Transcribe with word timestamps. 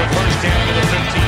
Jr. 0.00 0.08
First 0.16 0.42
down 0.42 0.66
to 0.66 0.72
the 0.72 0.80
15. 0.80 1.20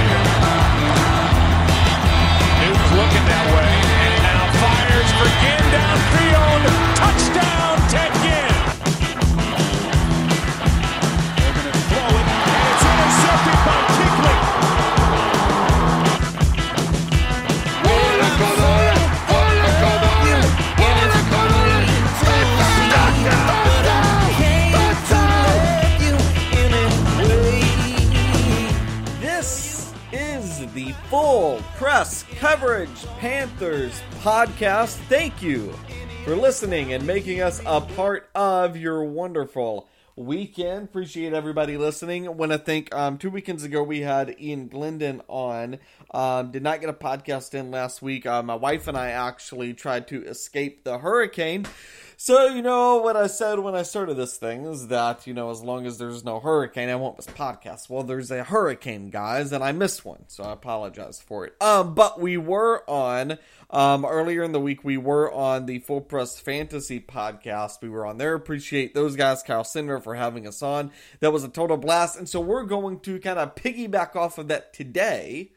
Duke's 2.63 2.91
looking 2.97 3.27
that 3.29 3.47
way. 3.53 3.73
And 4.01 4.17
now 4.25 4.49
fires 4.65 5.11
for 5.19 5.29
Ginn 5.45 5.65
downfield. 5.77 6.65
Touchdown, 6.97 7.42
press 32.57 33.07
Panthers 33.19 34.03
podcast. 34.21 34.97
Thank 35.09 35.43
you 35.43 35.73
for 36.25 36.37
listening 36.37 36.93
and 36.93 37.07
making 37.07 37.41
us 37.41 37.63
a 37.65 37.81
part 37.81 38.29
of 38.35 38.77
your 38.77 39.05
wonderful 39.05 39.89
weekend. 40.17 40.85
Appreciate 40.85 41.33
everybody 41.33 41.79
listening. 41.79 42.37
Want 42.37 42.53
to 42.53 42.59
thank 42.59 42.95
um, 42.95 43.17
two 43.17 43.31
weekends 43.31 43.65
ago 43.65 43.83
we 43.83 44.01
had 44.01 44.37
Ian 44.39 44.69
Glendon 44.69 45.23
on. 45.29 45.79
Um, 46.13 46.51
did 46.51 46.63
not 46.63 46.83
get 46.83 46.91
a 46.91 46.93
podcast 46.93 47.55
in 47.55 47.71
last 47.71 48.03
week. 48.03 48.27
Uh, 48.27 48.43
my 48.43 48.55
wife 48.55 48.87
and 48.87 48.99
I 48.99 49.11
actually 49.11 49.73
tried 49.73 50.07
to 50.09 50.23
escape 50.27 50.85
the 50.85 50.99
hurricane. 50.99 51.67
So, 52.17 52.47
you 52.47 52.63
know, 52.63 52.99
what 52.99 53.17
I 53.17 53.27
said 53.27 53.59
when 53.59 53.75
I 53.75 53.83
started 53.83 54.15
this 54.15 54.37
thing 54.37 54.65
is 54.65 54.89
that, 54.89 55.27
you 55.27 55.35
know, 55.35 55.51
as 55.51 55.63
long 55.63 55.87
as 55.87 55.99
there's 55.99 56.25
no 56.25 56.41
hurricane, 56.41 56.89
I 56.89 56.95
won't 56.95 57.17
miss 57.17 57.27
podcasts. 57.27 57.89
Well, 57.89 58.03
there's 58.03 58.31
a 58.31 58.45
hurricane, 58.45 59.11
guys, 59.11 59.53
and 59.53 59.65
I 59.65 59.73
missed 59.73 60.05
one, 60.05 60.25
so 60.29 60.45
I 60.45 60.53
apologize 60.53 61.21
for 61.21 61.47
it. 61.47 61.55
Um, 61.61 61.95
but 61.95 62.21
we 62.21 62.37
were 62.37 62.89
on, 62.89 63.39
um, 63.71 64.05
earlier 64.05 64.43
in 64.43 64.53
the 64.53 64.61
week, 64.61 64.85
we 64.85 64.97
were 64.97 65.33
on 65.33 65.67
the 65.67 65.81
Full 65.81 66.01
Press 66.01 66.39
Fantasy 66.39 67.01
podcast. 67.01 67.83
We 67.83 67.89
were 67.89 68.07
on 68.07 68.19
there. 68.19 68.35
Appreciate 68.35 68.95
those 68.95 69.17
guys, 69.17 69.43
Kyle 69.43 69.65
Cinder, 69.65 69.99
for 69.99 70.15
having 70.15 70.47
us 70.47 70.63
on. 70.63 70.93
That 71.21 71.33
was 71.33 71.45
a 71.45 71.49
total 71.49 71.77
blast. 71.77 72.19
And 72.19 72.29
so 72.29 72.41
we're 72.41 72.65
going 72.65 73.01
to 73.01 73.19
kind 73.19 73.39
of 73.39 73.55
piggyback 73.55 74.15
off 74.15 74.39
of 74.39 74.49
that 74.49 74.73
today. 74.73 75.53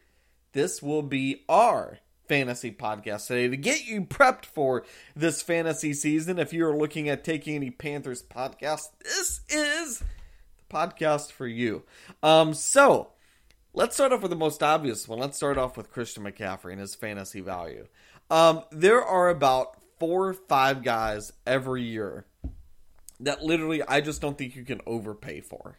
This 0.53 0.81
will 0.81 1.03
be 1.03 1.43
our 1.49 1.99
fantasy 2.27 2.71
podcast 2.71 3.27
today 3.27 3.47
to 3.47 3.57
get 3.57 3.85
you 3.85 4.01
prepped 4.01 4.45
for 4.45 4.83
this 5.15 5.41
fantasy 5.41 5.93
season. 5.93 6.39
If 6.39 6.53
you're 6.53 6.75
looking 6.75 7.09
at 7.09 7.23
taking 7.23 7.55
any 7.55 7.71
Panthers 7.71 8.23
podcast, 8.23 8.89
this 9.01 9.41
is 9.49 9.99
the 9.99 10.75
podcast 10.75 11.31
for 11.31 11.47
you. 11.47 11.83
Um, 12.23 12.53
so 12.53 13.09
let's 13.73 13.95
start 13.95 14.11
off 14.11 14.21
with 14.21 14.31
the 14.31 14.37
most 14.37 14.63
obvious 14.63 15.07
one. 15.07 15.19
Let's 15.19 15.37
start 15.37 15.57
off 15.57 15.77
with 15.77 15.91
Christian 15.91 16.23
McCaffrey 16.23 16.71
and 16.71 16.81
his 16.81 16.95
fantasy 16.95 17.41
value. 17.41 17.87
Um, 18.29 18.63
there 18.71 19.03
are 19.03 19.29
about 19.29 19.77
four 19.99 20.29
or 20.29 20.33
five 20.33 20.83
guys 20.83 21.31
every 21.45 21.83
year 21.83 22.25
that 23.19 23.43
literally 23.43 23.81
I 23.83 24.01
just 24.01 24.21
don't 24.21 24.37
think 24.37 24.55
you 24.55 24.65
can 24.65 24.81
overpay 24.85 25.41
for. 25.41 25.77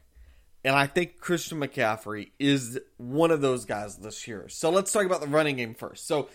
And 0.66 0.74
I 0.74 0.88
think 0.88 1.20
Christian 1.20 1.60
McCaffrey 1.60 2.32
is 2.40 2.80
one 2.96 3.30
of 3.30 3.40
those 3.40 3.64
guys 3.64 3.98
this 3.98 4.26
year. 4.26 4.48
So 4.48 4.68
let's 4.68 4.90
talk 4.90 5.06
about 5.06 5.20
the 5.20 5.28
running 5.28 5.54
game 5.54 5.74
first. 5.74 6.08
So 6.08 6.28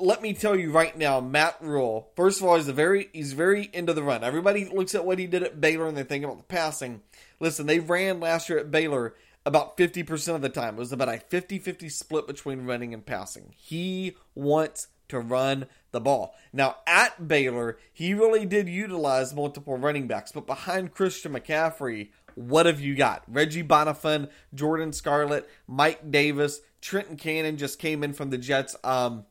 let 0.00 0.20
me 0.20 0.34
tell 0.34 0.56
you 0.56 0.72
right 0.72 0.98
now, 0.98 1.20
Matt 1.20 1.58
Rhule. 1.60 2.10
First 2.16 2.40
of 2.40 2.46
all, 2.48 2.56
he's 2.56 2.66
a 2.66 2.72
very 2.72 3.08
he's 3.12 3.34
very 3.34 3.70
into 3.72 3.92
the 3.92 4.02
run. 4.02 4.24
Everybody 4.24 4.64
looks 4.64 4.96
at 4.96 5.04
what 5.04 5.20
he 5.20 5.28
did 5.28 5.44
at 5.44 5.60
Baylor 5.60 5.86
and 5.86 5.96
they 5.96 6.02
think 6.02 6.24
about 6.24 6.38
the 6.38 6.42
passing. 6.42 7.02
Listen, 7.38 7.66
they 7.66 7.78
ran 7.78 8.18
last 8.18 8.48
year 8.48 8.58
at 8.58 8.72
Baylor 8.72 9.14
about 9.44 9.76
50% 9.76 10.34
of 10.34 10.42
the 10.42 10.48
time. 10.48 10.74
It 10.74 10.80
was 10.80 10.92
about 10.92 11.08
a 11.08 11.22
50-50 11.30 11.88
split 11.92 12.26
between 12.26 12.66
running 12.66 12.92
and 12.92 13.06
passing. 13.06 13.54
He 13.56 14.16
wants 14.34 14.88
to 15.06 15.20
run 15.20 15.66
the 15.92 16.00
ball. 16.00 16.34
Now, 16.52 16.78
at 16.84 17.28
Baylor, 17.28 17.78
he 17.92 18.12
really 18.12 18.44
did 18.44 18.68
utilize 18.68 19.32
multiple 19.32 19.76
running 19.76 20.08
backs, 20.08 20.32
but 20.32 20.48
behind 20.48 20.94
Christian 20.94 21.32
McCaffrey, 21.32 22.08
what 22.36 22.66
have 22.66 22.80
you 22.80 22.94
got? 22.94 23.24
Reggie 23.26 23.64
Bonnafon, 23.64 24.30
Jordan 24.54 24.92
Scarlett, 24.92 25.48
Mike 25.66 26.10
Davis, 26.10 26.60
Trenton 26.80 27.16
Cannon 27.16 27.56
just 27.56 27.80
came 27.80 28.04
in 28.04 28.12
from 28.12 28.30
the 28.30 28.38
Jets. 28.38 28.76
Um, 28.84 29.24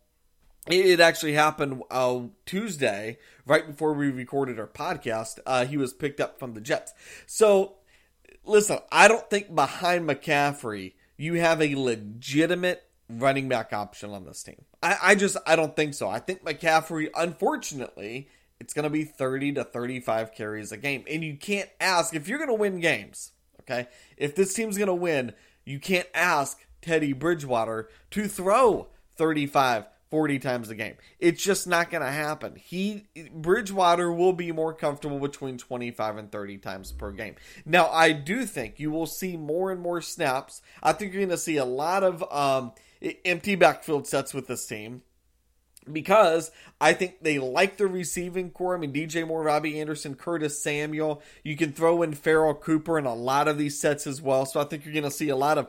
it, 0.68 0.86
it 0.86 1.00
actually 1.00 1.34
happened 1.34 1.84
uh, 1.90 2.22
Tuesday, 2.46 3.18
right 3.46 3.66
before 3.66 3.94
we 3.94 4.10
recorded 4.10 4.60
our 4.60 4.68
podcast. 4.68 5.40
Uh, 5.46 5.66
he 5.66 5.78
was 5.78 5.94
picked 5.94 6.20
up 6.20 6.38
from 6.38 6.54
the 6.54 6.62
Jets. 6.62 6.94
So, 7.26 7.76
listen, 8.44 8.80
I 8.92 9.08
don't 9.08 9.30
think 9.30 9.56
behind 9.56 10.10
McCaffrey 10.10 10.94
you 11.18 11.36
have 11.36 11.62
a 11.62 11.76
legitimate 11.76 12.84
running 13.10 13.48
back 13.48 13.72
option 13.74 14.12
on 14.12 14.26
this 14.26 14.44
team. 14.44 14.66
I, 14.82 14.98
I 15.02 15.16
just 15.16 15.38
I 15.46 15.56
don't 15.56 15.76
think 15.76 15.94
so. 15.94 16.10
I 16.10 16.20
think 16.20 16.44
McCaffrey, 16.44 17.10
unfortunately, 17.16 18.28
It's 18.60 18.74
going 18.74 18.84
to 18.84 18.90
be 18.90 19.04
30 19.04 19.54
to 19.54 19.64
35 19.64 20.34
carries 20.34 20.72
a 20.72 20.78
game. 20.78 21.04
And 21.10 21.24
you 21.24 21.36
can't 21.36 21.70
ask 21.80 22.14
if 22.14 22.28
you're 22.28 22.38
going 22.38 22.50
to 22.50 22.56
win 22.56 22.80
games, 22.80 23.32
okay? 23.62 23.88
If 24.18 24.36
this 24.36 24.54
team's 24.54 24.78
going 24.78 24.88
to 24.88 24.94
win, 24.94 25.34
you 25.66 25.80
can't 25.80 26.08
ask 26.14 26.66
Teddy 26.82 27.14
Bridgewater 27.14 27.90
to 28.12 28.28
throw 28.28 28.88
35, 29.18 29.88
40 30.10 30.40
times 30.40 30.70
a 30.70 30.76
game. 30.76 30.96
It's 31.20 31.44
just 31.44 31.68
not 31.68 31.90
going 31.90 32.04
to 32.04 32.12
happen. 32.12 32.56
He 32.56 33.08
Bridgewater 33.34 34.12
will 34.12 34.34
be 34.34 34.52
more 34.52 34.74
comfortable 34.74 35.20
between 35.20 35.58
25 35.58 36.18
and 36.18 36.32
30 36.32 36.58
times 36.60 36.92
per 36.92 37.12
game. 37.12 37.36
Now, 37.66 37.90
I 37.90 38.14
do 38.14 38.46
think 38.46 38.80
you 38.80 38.92
will 38.92 39.08
see 39.08 39.36
more 39.36 39.72
and 39.72 39.82
more 39.82 40.02
snaps. 40.02 40.62
I 40.82 40.94
think 40.94 41.12
you're 41.12 41.22
going 41.22 41.30
to 41.32 41.38
see 41.38 41.58
a 41.58 41.66
lot 41.66 42.04
of 42.04 42.24
um, 42.32 42.72
empty 43.26 43.56
backfield 43.56 44.08
sets 44.08 44.34
with 44.34 44.48
this 44.48 44.66
team 44.66 45.02
because 45.92 46.52
I 46.80 46.94
think 46.94 47.22
they 47.22 47.40
like 47.40 47.78
the 47.78 47.88
receiving 47.88 48.52
corps. 48.52 48.76
I 48.76 48.80
mean, 48.80 48.94
DJ 48.94 49.28
Moore, 49.28 49.44
Robbie 49.44 49.80
Anderson, 49.80 50.16
Curtis 50.16 50.62
Samuel. 50.62 51.22
You 51.44 51.56
can 51.56 51.72
throw 51.72 52.02
in 52.02 52.14
Pharoh 52.14 52.54
Cooper 52.54 52.98
in 52.98 53.06
a 53.06 53.16
lot 53.16 53.48
of 53.48 53.58
these 53.58 53.80
sets 53.80 54.08
as 54.08 54.22
well. 54.22 54.46
So 54.46 54.60
I 54.60 54.64
think 54.66 54.86
you're 54.86 54.94
going 54.94 55.04
to 55.04 55.12
see 55.12 55.30
a 55.30 55.36
lot 55.36 55.58
of 55.58 55.68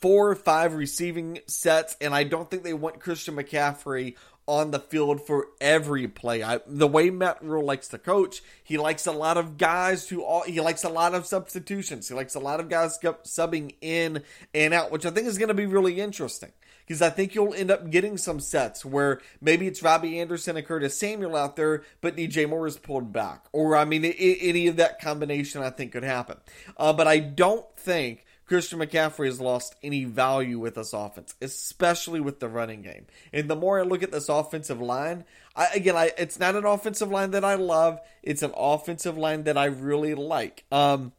four 0.00 0.30
or 0.30 0.34
five 0.34 0.74
receiving 0.74 1.38
sets, 1.46 1.96
and 2.00 2.14
I 2.14 2.24
don't 2.24 2.50
think 2.50 2.64
they 2.64 2.74
want 2.74 3.00
Christian 3.00 3.36
McCaffrey 3.36 4.16
on 4.46 4.72
the 4.72 4.80
field 4.80 5.24
for 5.24 5.46
every 5.60 6.08
play. 6.08 6.42
I, 6.42 6.58
the 6.66 6.88
way 6.88 7.10
Matt 7.10 7.42
Rhule 7.42 7.64
likes 7.64 7.86
to 7.88 7.98
coach, 7.98 8.42
he 8.64 8.76
likes 8.76 9.06
a 9.06 9.12
lot 9.12 9.36
of 9.36 9.56
guys 9.56 10.08
who 10.08 10.24
all. 10.24 10.42
He 10.42 10.60
likes 10.60 10.82
a 10.82 10.88
lot 10.88 11.14
of 11.14 11.26
substitutions. 11.26 12.08
He 12.08 12.14
likes 12.14 12.34
a 12.34 12.40
lot 12.40 12.58
of 12.58 12.68
guys 12.68 12.98
subbing 13.00 13.76
in 13.80 14.24
and 14.52 14.74
out, 14.74 14.90
which 14.90 15.06
I 15.06 15.10
think 15.10 15.28
is 15.28 15.38
going 15.38 15.48
to 15.48 15.54
be 15.54 15.66
really 15.66 16.00
interesting 16.00 16.50
because 16.86 17.02
I 17.02 17.10
think 17.10 17.34
you'll 17.34 17.54
end 17.54 17.70
up 17.70 17.90
getting 17.90 18.16
some 18.16 18.40
sets 18.40 18.84
where 18.84 19.20
maybe 19.40 19.66
it's 19.66 19.82
Robbie 19.82 20.20
Anderson 20.20 20.56
and 20.56 20.66
Curtis 20.66 20.98
Samuel 20.98 21.36
out 21.36 21.56
there, 21.56 21.84
but 22.00 22.16
DJ 22.16 22.48
Moore 22.48 22.66
is 22.66 22.78
pulled 22.78 23.12
back, 23.12 23.44
or 23.52 23.76
I 23.76 23.84
mean, 23.84 24.04
it, 24.04 24.16
any 24.18 24.66
of 24.66 24.76
that 24.76 25.00
combination 25.00 25.62
I 25.62 25.70
think 25.70 25.92
could 25.92 26.04
happen. 26.04 26.38
Uh, 26.76 26.92
but 26.92 27.06
I 27.06 27.18
don't 27.18 27.66
think 27.76 28.24
Christian 28.46 28.80
McCaffrey 28.80 29.26
has 29.26 29.40
lost 29.40 29.76
any 29.82 30.04
value 30.04 30.58
with 30.58 30.74
this 30.74 30.92
offense, 30.92 31.34
especially 31.40 32.20
with 32.20 32.40
the 32.40 32.48
running 32.48 32.82
game. 32.82 33.06
And 33.32 33.48
the 33.48 33.56
more 33.56 33.78
I 33.78 33.82
look 33.82 34.02
at 34.02 34.12
this 34.12 34.28
offensive 34.28 34.80
line, 34.80 35.24
I, 35.56 35.68
again, 35.74 35.96
I, 35.96 36.10
it's 36.18 36.38
not 36.38 36.54
an 36.54 36.66
offensive 36.66 37.10
line 37.10 37.30
that 37.30 37.44
I 37.46 37.54
love. 37.54 37.98
It's 38.22 38.42
an 38.42 38.52
offensive 38.54 39.16
line 39.16 39.44
that 39.44 39.56
I 39.56 39.66
really 39.66 40.14
like. 40.14 40.64
Um, 40.70 41.12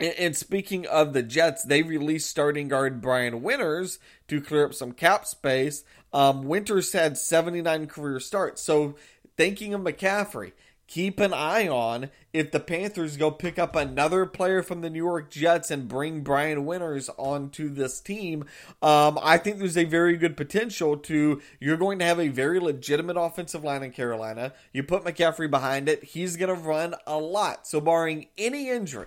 and, 0.00 0.36
speaking 0.36 0.86
of 0.86 1.12
the 1.12 1.22
Jets, 1.22 1.62
they 1.64 1.82
released 1.82 2.30
starting 2.30 2.68
guard 2.68 3.00
Brian 3.00 3.42
Winters 3.42 3.98
to 4.28 4.40
clear 4.40 4.66
up 4.66 4.74
some 4.74 4.92
cap 4.92 5.26
space. 5.26 5.84
Um, 6.12 6.44
Winters 6.44 6.92
had 6.92 7.18
79 7.18 7.86
career 7.86 8.20
starts. 8.20 8.62
So, 8.62 8.96
thinking 9.36 9.74
of 9.74 9.82
McCaffrey, 9.82 10.52
keep 10.90 11.20
an 11.20 11.32
eye 11.32 11.68
on 11.68 12.10
if 12.32 12.50
the 12.50 12.58
Panthers 12.58 13.16
go 13.16 13.30
pick 13.30 13.58
up 13.58 13.76
another 13.76 14.26
player 14.26 14.62
from 14.62 14.80
the 14.80 14.90
New 14.90 15.04
York 15.04 15.30
Jets 15.30 15.70
and 15.70 15.86
bring 15.86 16.22
Brian 16.22 16.66
Winters 16.66 17.08
onto 17.16 17.68
this 17.68 18.00
team. 18.00 18.44
Um, 18.82 19.18
I 19.22 19.38
think 19.38 19.58
there's 19.58 19.78
a 19.78 19.84
very 19.84 20.16
good 20.16 20.36
potential 20.36 20.96
to 20.96 21.40
you're 21.60 21.76
going 21.76 22.00
to 22.00 22.04
have 22.04 22.18
a 22.18 22.28
very 22.28 22.58
legitimate 22.58 23.16
offensive 23.16 23.62
line 23.62 23.84
in 23.84 23.92
Carolina. 23.92 24.52
You 24.72 24.82
put 24.82 25.04
McCaffrey 25.04 25.48
behind 25.48 25.88
it, 25.88 26.02
he's 26.02 26.36
going 26.36 26.54
to 26.54 26.60
run 26.60 26.94
a 27.06 27.18
lot. 27.18 27.68
So, 27.68 27.80
barring 27.80 28.26
any 28.36 28.68
injury, 28.68 29.06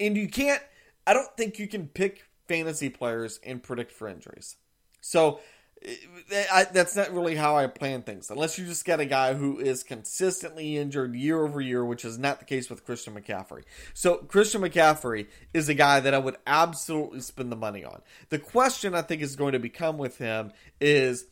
and 0.00 0.16
you 0.16 0.28
can't, 0.28 0.62
I 1.06 1.12
don't 1.12 1.36
think 1.36 1.58
you 1.58 1.68
can 1.68 1.86
pick 1.86 2.24
fantasy 2.48 2.88
players 2.88 3.38
and 3.44 3.62
predict 3.62 3.92
for 3.92 4.08
injuries. 4.08 4.56
So, 5.00 5.40
eh, 5.84 5.94
eh, 6.32 6.44
I, 6.52 6.64
that's 6.64 6.96
not 6.96 7.12
really 7.12 7.36
how 7.36 7.56
I 7.56 7.66
plan 7.68 8.02
things. 8.02 8.30
Unless 8.30 8.58
you 8.58 8.66
just 8.66 8.84
get 8.84 8.98
a 8.98 9.04
guy 9.04 9.34
who 9.34 9.60
is 9.60 9.82
consistently 9.82 10.76
injured 10.76 11.14
year 11.14 11.44
over 11.44 11.60
year, 11.60 11.84
which 11.84 12.04
is 12.04 12.18
not 12.18 12.38
the 12.38 12.44
case 12.44 12.68
with 12.68 12.84
Christian 12.84 13.14
McCaffrey. 13.14 13.62
So 13.94 14.16
Christian 14.16 14.62
McCaffrey 14.62 15.26
is 15.54 15.68
a 15.68 15.74
guy 15.74 16.00
that 16.00 16.14
I 16.14 16.18
would 16.18 16.36
absolutely 16.46 17.20
spend 17.20 17.52
the 17.52 17.56
money 17.56 17.84
on. 17.84 18.00
The 18.30 18.38
question 18.38 18.94
I 18.94 19.02
think 19.02 19.22
is 19.22 19.36
going 19.36 19.52
to 19.52 19.60
become 19.60 19.98
with 19.98 20.18
him 20.18 20.52
is 20.80 21.26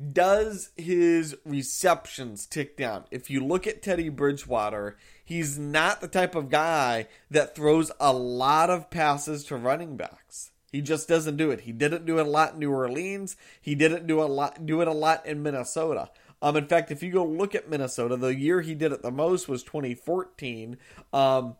does 0.00 0.70
his 0.76 1.36
receptions 1.44 2.46
tick 2.46 2.76
down? 2.76 3.04
If 3.10 3.28
you 3.28 3.44
look 3.44 3.66
at 3.66 3.82
Teddy 3.82 4.08
Bridgewater, 4.08 4.96
he's 5.24 5.58
not 5.58 6.00
the 6.00 6.08
type 6.08 6.34
of 6.34 6.48
guy 6.48 7.06
that 7.30 7.54
throws 7.54 7.92
a 8.00 8.12
lot 8.12 8.70
of 8.70 8.90
passes 8.90 9.44
to 9.44 9.56
running 9.56 9.96
backs. 9.96 10.52
He 10.72 10.80
just 10.80 11.08
doesn't 11.08 11.36
do 11.36 11.50
it. 11.50 11.62
He 11.62 11.72
didn't 11.72 12.06
do 12.06 12.18
it 12.18 12.26
a 12.26 12.30
lot 12.30 12.54
in 12.54 12.60
New 12.60 12.72
Orleans. 12.72 13.36
He 13.60 13.74
didn't 13.74 14.06
do 14.06 14.22
a 14.22 14.24
lot 14.24 14.64
do 14.64 14.80
it 14.80 14.88
a 14.88 14.92
lot 14.92 15.26
in 15.26 15.42
Minnesota. 15.42 16.10
Um, 16.42 16.56
in 16.56 16.66
fact, 16.66 16.90
if 16.90 17.02
you 17.02 17.12
go 17.12 17.24
look 17.24 17.54
at 17.54 17.68
Minnesota, 17.68 18.16
the 18.16 18.34
year 18.34 18.62
he 18.62 18.74
did 18.74 18.92
it 18.92 19.02
the 19.02 19.10
most 19.10 19.48
was 19.48 19.62
2014, 19.62 20.78
um, 21.12 21.56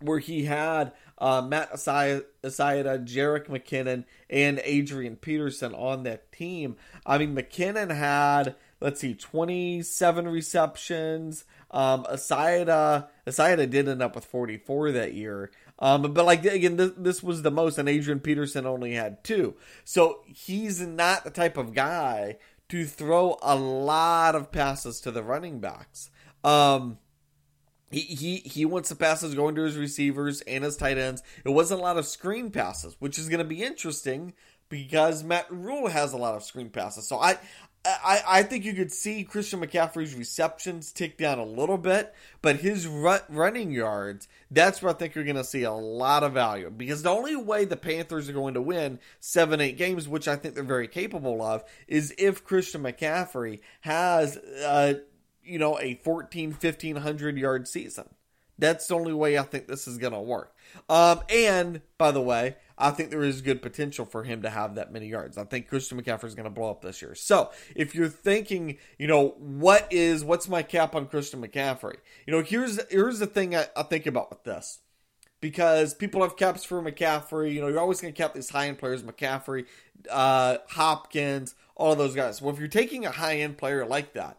where 0.00 0.20
he 0.20 0.44
had 0.44 0.92
uh, 1.18 1.42
Matt 1.42 1.72
Asiata, 1.72 2.24
Jerick 2.42 3.46
McKinnon, 3.46 4.04
and 4.30 4.60
Adrian 4.64 5.16
Peterson 5.16 5.74
on 5.74 6.04
that 6.04 6.32
team. 6.32 6.76
I 7.04 7.18
mean, 7.18 7.34
McKinnon 7.34 7.94
had 7.94 8.54
let's 8.80 9.00
see, 9.00 9.14
27 9.14 10.28
receptions. 10.28 11.44
Um, 11.70 12.04
Asiata, 12.04 13.08
Asiata 13.26 13.68
did 13.68 13.88
end 13.88 14.02
up 14.02 14.14
with 14.14 14.24
44 14.24 14.92
that 14.92 15.14
year. 15.14 15.50
Um, 15.78 16.12
but 16.12 16.24
like 16.24 16.44
again, 16.44 16.76
this, 16.76 16.92
this 16.96 17.22
was 17.22 17.42
the 17.42 17.50
most, 17.50 17.78
and 17.78 17.88
Adrian 17.88 18.20
Peterson 18.20 18.66
only 18.66 18.94
had 18.94 19.22
two. 19.22 19.54
So 19.84 20.20
he's 20.26 20.80
not 20.80 21.24
the 21.24 21.30
type 21.30 21.56
of 21.56 21.74
guy 21.74 22.36
to 22.68 22.84
throw 22.84 23.38
a 23.42 23.54
lot 23.54 24.34
of 24.34 24.52
passes 24.52 25.00
to 25.00 25.10
the 25.10 25.22
running 25.22 25.60
backs. 25.60 26.10
Um, 26.44 26.98
he, 27.90 28.00
he 28.00 28.36
he 28.38 28.64
wants 28.64 28.88
the 28.88 28.96
passes 28.96 29.34
going 29.34 29.54
to 29.54 29.62
his 29.62 29.76
receivers 29.76 30.40
and 30.42 30.64
his 30.64 30.76
tight 30.76 30.98
ends. 30.98 31.22
It 31.44 31.50
wasn't 31.50 31.80
a 31.80 31.82
lot 31.82 31.96
of 31.96 32.06
screen 32.06 32.50
passes, 32.50 32.96
which 32.98 33.18
is 33.18 33.28
going 33.28 33.38
to 33.38 33.44
be 33.44 33.62
interesting 33.62 34.34
because 34.68 35.24
Matt 35.24 35.50
Rhule 35.50 35.88
has 35.88 36.12
a 36.12 36.18
lot 36.18 36.34
of 36.34 36.42
screen 36.42 36.70
passes. 36.70 37.08
So 37.08 37.18
I 37.18 37.38
I, 37.84 38.22
I 38.26 38.42
think 38.42 38.64
you 38.64 38.74
could 38.74 38.92
see 38.92 39.24
Christian 39.24 39.60
McCaffrey's 39.60 40.14
receptions 40.14 40.92
tick 40.92 41.16
down 41.16 41.38
a 41.38 41.44
little 41.44 41.78
bit, 41.78 42.14
but 42.42 42.56
his 42.56 42.86
run, 42.86 43.20
running 43.28 43.70
yards, 43.70 44.28
that's 44.50 44.82
where 44.82 44.90
I 44.92 44.94
think 44.94 45.14
you're 45.14 45.24
going 45.24 45.36
to 45.36 45.44
see 45.44 45.62
a 45.62 45.72
lot 45.72 46.22
of 46.22 46.32
value. 46.32 46.70
Because 46.70 47.02
the 47.02 47.10
only 47.10 47.36
way 47.36 47.64
the 47.64 47.76
Panthers 47.76 48.28
are 48.28 48.34
going 48.34 48.54
to 48.54 48.62
win 48.62 48.98
seven, 49.20 49.60
eight 49.60 49.78
games, 49.78 50.08
which 50.08 50.28
I 50.28 50.36
think 50.36 50.54
they're 50.54 50.64
very 50.64 50.88
capable 50.88 51.40
of, 51.40 51.64
is 51.86 52.14
if 52.18 52.44
Christian 52.44 52.82
McCaffrey 52.82 53.60
has, 53.82 54.36
uh, 54.36 54.94
you 55.48 55.58
know, 55.58 55.78
a 55.78 55.94
14, 55.96 56.50
1500 56.50 57.38
yard 57.38 57.68
season. 57.68 58.08
That's 58.58 58.88
the 58.88 58.94
only 58.94 59.12
way 59.12 59.38
I 59.38 59.42
think 59.42 59.68
this 59.68 59.86
is 59.86 59.98
going 59.98 60.12
to 60.12 60.20
work. 60.20 60.54
Um, 60.88 61.20
and, 61.30 61.80
by 61.96 62.10
the 62.10 62.20
way, 62.20 62.56
I 62.76 62.90
think 62.90 63.10
there 63.10 63.22
is 63.22 63.40
good 63.40 63.62
potential 63.62 64.04
for 64.04 64.24
him 64.24 64.42
to 64.42 64.50
have 64.50 64.74
that 64.74 64.92
many 64.92 65.06
yards. 65.06 65.38
I 65.38 65.44
think 65.44 65.68
Christian 65.68 66.00
McCaffrey 66.00 66.24
is 66.24 66.34
going 66.34 66.44
to 66.44 66.50
blow 66.50 66.70
up 66.70 66.82
this 66.82 67.00
year. 67.00 67.14
So 67.14 67.50
if 67.76 67.94
you're 67.94 68.08
thinking, 68.08 68.78
you 68.98 69.06
know, 69.06 69.34
what 69.38 69.86
is 69.90 70.24
what's 70.24 70.48
my 70.48 70.62
cap 70.62 70.94
on 70.94 71.06
Christian 71.06 71.40
McCaffrey? 71.40 71.96
You 72.26 72.32
know, 72.34 72.42
here's 72.42 72.80
here's 72.90 73.20
the 73.20 73.26
thing 73.26 73.54
I, 73.54 73.66
I 73.76 73.84
think 73.84 74.06
about 74.06 74.30
with 74.30 74.44
this. 74.44 74.80
Because 75.40 75.94
people 75.94 76.22
have 76.22 76.36
caps 76.36 76.64
for 76.64 76.82
McCaffrey, 76.82 77.54
you 77.54 77.60
know, 77.60 77.68
you're 77.68 77.78
always 77.78 78.00
going 78.00 78.12
to 78.12 78.16
cap 78.20 78.34
these 78.34 78.50
high 78.50 78.66
end 78.66 78.78
players, 78.78 79.04
McCaffrey, 79.04 79.66
uh, 80.10 80.58
Hopkins, 80.70 81.54
all 81.76 81.94
those 81.94 82.16
guys. 82.16 82.42
Well, 82.42 82.52
if 82.52 82.58
you're 82.58 82.66
taking 82.66 83.06
a 83.06 83.12
high 83.12 83.38
end 83.38 83.56
player 83.56 83.86
like 83.86 84.14
that, 84.14 84.38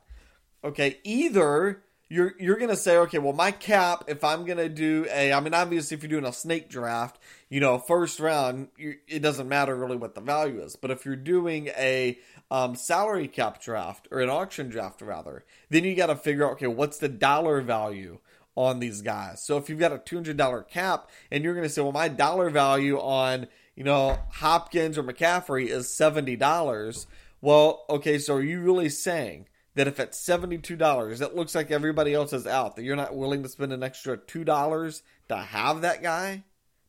okay, 0.64 0.98
either 1.04 1.82
you're 2.10 2.34
you're 2.40 2.58
gonna 2.58 2.76
say, 2.76 2.98
okay, 2.98 3.20
well, 3.20 3.34
my 3.34 3.52
cap, 3.52 4.06
if 4.08 4.24
I'm 4.24 4.44
gonna 4.46 4.68
do 4.68 5.06
a, 5.12 5.32
I 5.32 5.40
mean, 5.40 5.54
obviously, 5.54 5.96
if 5.96 6.04
you're 6.04 6.10
doing 6.10 6.26
a 6.26 6.34
snake 6.34 6.68
draft, 6.68 7.20
you 7.50 7.60
know, 7.60 7.78
first 7.78 8.20
round, 8.20 8.70
you, 8.78 8.96
it 9.08 9.20
doesn't 9.20 9.48
matter 9.48 9.76
really 9.76 9.96
what 9.96 10.16
the 10.16 10.22
value 10.22 10.62
is. 10.62 10.76
But 10.76 10.90
if 10.90 11.06
you're 11.06 11.16
doing 11.16 11.68
a 11.78 12.18
um, 12.50 12.76
salary 12.76 13.28
cap 13.28 13.62
draft 13.62 14.08
or 14.10 14.22
an 14.22 14.30
auction 14.30 14.70
draft, 14.70 15.02
rather, 15.04 15.46
then 15.70 15.84
you 15.84 15.96
got 15.96 16.08
to 16.08 16.16
figure 16.16 16.46
out, 16.46 16.54
okay, 16.54 16.68
what's 16.68 16.98
the 16.98 17.10
dollar 17.10 17.62
value 17.62 18.18
on 18.56 18.80
these 18.80 19.04
guys? 19.04 19.44
So 19.44 19.58
if 19.58 19.70
you've 19.70 19.80
got 19.80 19.94
a 19.94 20.00
two 20.00 20.16
hundred 20.16 20.38
dollar 20.38 20.64
cap, 20.64 21.10
and 21.30 21.44
you're 21.44 21.54
gonna 21.54 21.70
say, 21.70 21.84
well, 21.84 21.92
my 21.92 22.08
dollar 22.08 22.50
value 22.50 23.00
on 23.00 23.48
you 23.76 23.84
know 23.84 24.18
Hopkins 24.32 24.98
or 24.98 25.04
McCaffrey 25.04 25.68
is 25.68 25.96
seventy 25.96 26.36
dollars. 26.36 27.06
Well, 27.40 27.86
okay, 27.88 28.18
so 28.18 28.36
are 28.36 28.42
you 28.42 28.62
really 28.62 28.90
saying? 28.90 29.46
That 29.76 29.88
if 29.88 30.00
at 30.00 30.14
$72, 30.14 31.22
it 31.22 31.36
looks 31.36 31.56
like 31.56 31.72
everybody 31.72 32.14
else 32.14 32.34
is 32.34 32.48
out, 32.48 32.76
that 32.76 32.84
you're 32.84 32.96
not 32.96 33.16
willing 33.16 33.44
to 33.44 33.50
spend 33.50 33.72
an 33.72 33.84
extra 33.84 34.18
$2 34.18 35.02
to 35.30 35.36
have 35.36 35.82
that 35.82 36.02
guy, 36.02 36.44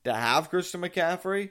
to 0.05 0.13
have 0.13 0.51
Christian 0.51 0.81
McCaffrey. 0.81 1.51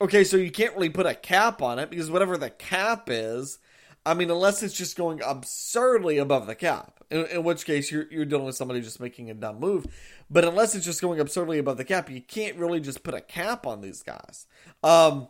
Okay, 0.00 0.24
so 0.24 0.36
you 0.36 0.50
can't 0.50 0.74
really 0.74 0.90
put 0.90 1.06
a 1.06 1.14
cap 1.14 1.62
on 1.62 1.78
it 1.78 1.88
because 1.88 2.10
whatever 2.10 2.36
the 2.36 2.50
cap 2.50 3.08
is, 3.08 3.58
I 4.04 4.14
mean, 4.14 4.30
unless 4.30 4.62
it's 4.62 4.74
just 4.74 4.96
going 4.96 5.22
absurdly 5.24 6.18
above 6.18 6.46
the 6.46 6.54
cap, 6.54 7.02
in, 7.10 7.26
in, 7.26 7.44
which 7.44 7.64
case 7.64 7.90
you're, 7.90 8.06
you're 8.10 8.24
dealing 8.24 8.46
with 8.46 8.56
somebody 8.56 8.82
just 8.82 9.00
making 9.00 9.30
a 9.30 9.34
dumb 9.34 9.60
move. 9.60 9.86
But 10.28 10.44
unless 10.44 10.74
it's 10.74 10.84
just 10.84 11.00
going 11.00 11.20
absurdly 11.20 11.58
above 11.58 11.78
the 11.78 11.84
cap, 11.84 12.10
you 12.10 12.20
can't 12.20 12.56
really 12.56 12.80
just 12.80 13.02
put 13.02 13.14
a 13.14 13.20
cap 13.20 13.66
on 13.66 13.80
these 13.80 14.02
guys. 14.02 14.46
Um, 14.82 15.28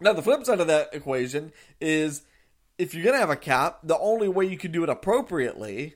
now, 0.00 0.12
the 0.12 0.22
flip 0.22 0.44
side 0.44 0.60
of 0.60 0.68
that 0.68 0.94
equation 0.94 1.52
is 1.80 2.22
if 2.82 2.94
you're 2.94 3.04
going 3.04 3.14
to 3.14 3.20
have 3.20 3.30
a 3.30 3.36
cap, 3.36 3.78
the 3.84 3.98
only 3.98 4.26
way 4.26 4.44
you 4.44 4.58
can 4.58 4.72
do 4.72 4.82
it 4.82 4.88
appropriately 4.88 5.94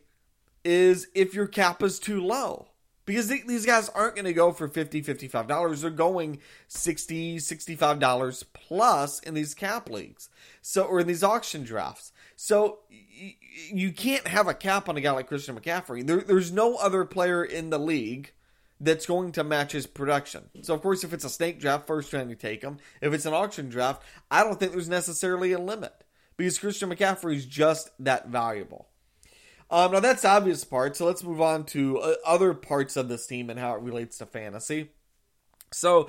is 0.64 1.08
if 1.16 1.34
your 1.34 1.48
cap 1.48 1.82
is 1.82 1.98
too 1.98 2.24
low. 2.24 2.68
Because 3.06 3.26
these 3.26 3.66
guys 3.66 3.88
aren't 3.88 4.14
going 4.14 4.24
to 4.24 4.32
go 4.32 4.52
for 4.52 4.68
$50, 4.68 5.04
$55. 5.04 5.80
They're 5.80 5.90
going 5.90 6.38
$60, 6.68 7.36
$65 7.36 8.44
plus 8.52 9.18
in 9.20 9.34
these 9.34 9.52
cap 9.52 9.90
leagues. 9.90 10.28
So, 10.62 10.84
or 10.84 11.00
in 11.00 11.08
these 11.08 11.24
auction 11.24 11.64
drafts. 11.64 12.12
So 12.36 12.80
you 13.72 13.90
can't 13.90 14.28
have 14.28 14.46
a 14.46 14.54
cap 14.54 14.88
on 14.88 14.96
a 14.96 15.00
guy 15.00 15.10
like 15.10 15.26
Christian 15.26 15.58
McCaffrey. 15.58 16.06
There, 16.06 16.20
there's 16.20 16.52
no 16.52 16.76
other 16.76 17.04
player 17.04 17.44
in 17.44 17.70
the 17.70 17.78
league 17.78 18.32
that's 18.80 19.06
going 19.06 19.32
to 19.32 19.42
match 19.42 19.72
his 19.72 19.88
production. 19.88 20.50
So, 20.62 20.74
of 20.74 20.82
course, 20.82 21.02
if 21.02 21.12
it's 21.12 21.24
a 21.24 21.30
snake 21.30 21.58
draft, 21.58 21.88
first 21.88 22.12
round 22.12 22.30
you 22.30 22.36
take 22.36 22.62
him. 22.62 22.78
If 23.00 23.12
it's 23.12 23.26
an 23.26 23.34
auction 23.34 23.68
draft, 23.68 24.02
I 24.30 24.44
don't 24.44 24.60
think 24.60 24.70
there's 24.70 24.88
necessarily 24.88 25.50
a 25.50 25.58
limit 25.58 26.04
because 26.36 26.58
Christian 26.58 26.90
McCaffrey 26.90 27.36
is 27.36 27.46
just 27.46 27.90
that 27.98 28.28
valuable. 28.28 28.88
Um, 29.70 29.92
now 29.92 30.00
that's 30.00 30.24
obvious 30.24 30.64
part. 30.64 30.96
So 30.96 31.06
let's 31.06 31.24
move 31.24 31.40
on 31.40 31.64
to 31.66 31.98
uh, 31.98 32.14
other 32.24 32.54
parts 32.54 32.96
of 32.96 33.08
this 33.08 33.26
team 33.26 33.50
and 33.50 33.58
how 33.58 33.74
it 33.74 33.82
relates 33.82 34.18
to 34.18 34.26
fantasy. 34.26 34.90
So 35.72 36.08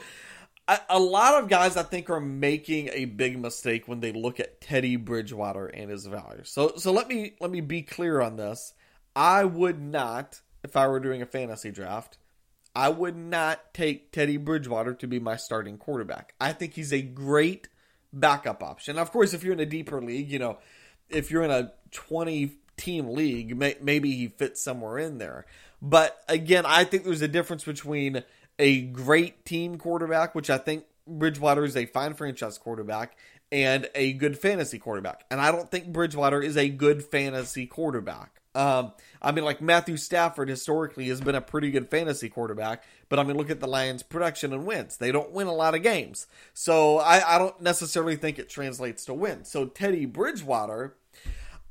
a, 0.67 0.79
a 0.89 0.99
lot 0.99 1.41
of 1.41 1.49
guys 1.49 1.75
I 1.75 1.83
think 1.83 2.09
are 2.09 2.19
making 2.19 2.89
a 2.89 3.05
big 3.05 3.39
mistake 3.39 3.87
when 3.87 3.99
they 3.99 4.11
look 4.11 4.39
at 4.39 4.61
Teddy 4.61 4.95
Bridgewater 4.95 5.67
and 5.67 5.89
his 5.89 6.05
value. 6.05 6.43
So 6.43 6.73
so 6.77 6.91
let 6.91 7.07
me 7.07 7.33
let 7.39 7.49
me 7.49 7.61
be 7.61 7.81
clear 7.81 8.21
on 8.21 8.35
this. 8.35 8.73
I 9.15 9.45
would 9.45 9.81
not, 9.81 10.41
if 10.63 10.75
I 10.75 10.87
were 10.87 10.99
doing 10.99 11.23
a 11.23 11.25
fantasy 11.25 11.71
draft, 11.71 12.19
I 12.75 12.89
would 12.89 13.15
not 13.15 13.73
take 13.73 14.11
Teddy 14.11 14.37
Bridgewater 14.37 14.93
to 14.93 15.07
be 15.07 15.19
my 15.19 15.35
starting 15.35 15.79
quarterback. 15.79 16.35
I 16.39 16.53
think 16.53 16.75
he's 16.75 16.93
a 16.93 17.01
great 17.01 17.69
backup 18.13 18.63
option. 18.63 18.97
Of 18.97 19.11
course, 19.11 19.33
if 19.33 19.43
you're 19.43 19.53
in 19.53 19.59
a 19.59 19.65
deeper 19.65 20.01
league, 20.01 20.29
you 20.29 20.39
know, 20.39 20.57
if 21.09 21.31
you're 21.31 21.43
in 21.43 21.51
a 21.51 21.73
20 21.91 22.53
team 22.77 23.09
league, 23.09 23.55
may, 23.57 23.75
maybe 23.81 24.11
he 24.11 24.27
fits 24.27 24.61
somewhere 24.61 24.97
in 24.97 25.17
there. 25.17 25.45
But 25.81 26.23
again, 26.27 26.65
I 26.65 26.83
think 26.83 27.03
there's 27.03 27.21
a 27.21 27.27
difference 27.27 27.63
between 27.63 28.23
a 28.59 28.81
great 28.81 29.45
team 29.45 29.77
quarterback, 29.77 30.33
which 30.33 30.49
I 30.49 30.57
think 30.57 30.85
Bridgewater 31.07 31.63
is 31.63 31.77
a 31.77 31.85
fine 31.85 32.13
franchise 32.13 32.57
quarterback, 32.57 33.17
and 33.51 33.89
a 33.95 34.13
good 34.13 34.37
fantasy 34.37 34.79
quarterback. 34.79 35.23
And 35.31 35.39
I 35.39 35.51
don't 35.51 35.69
think 35.69 35.87
Bridgewater 35.87 36.41
is 36.41 36.57
a 36.57 36.69
good 36.69 37.03
fantasy 37.03 37.65
quarterback. 37.65 38.36
Um, 38.57 38.93
I 39.21 39.31
mean, 39.31 39.45
like 39.45 39.61
Matthew 39.61 39.97
Stafford 39.97 40.49
historically 40.49 41.09
has 41.09 41.21
been 41.21 41.35
a 41.35 41.41
pretty 41.41 41.69
good 41.69 41.91
fantasy 41.91 42.27
quarterback, 42.27 42.83
but 43.07 43.19
I 43.19 43.23
mean, 43.23 43.37
look 43.37 43.51
at 43.51 43.59
the 43.59 43.67
Lions' 43.67 44.01
production 44.01 44.51
and 44.51 44.65
wins. 44.65 44.97
They 44.97 45.11
don't 45.11 45.31
win 45.31 45.45
a 45.45 45.53
lot 45.53 45.75
of 45.75 45.83
games. 45.83 46.25
So 46.55 46.97
I, 46.97 47.35
I 47.35 47.37
don't 47.37 47.61
necessarily 47.61 48.15
think 48.15 48.39
it 48.39 48.49
translates 48.49 49.05
to 49.05 49.13
wins. 49.13 49.51
So 49.51 49.67
Teddy 49.67 50.07
Bridgewater, 50.07 50.95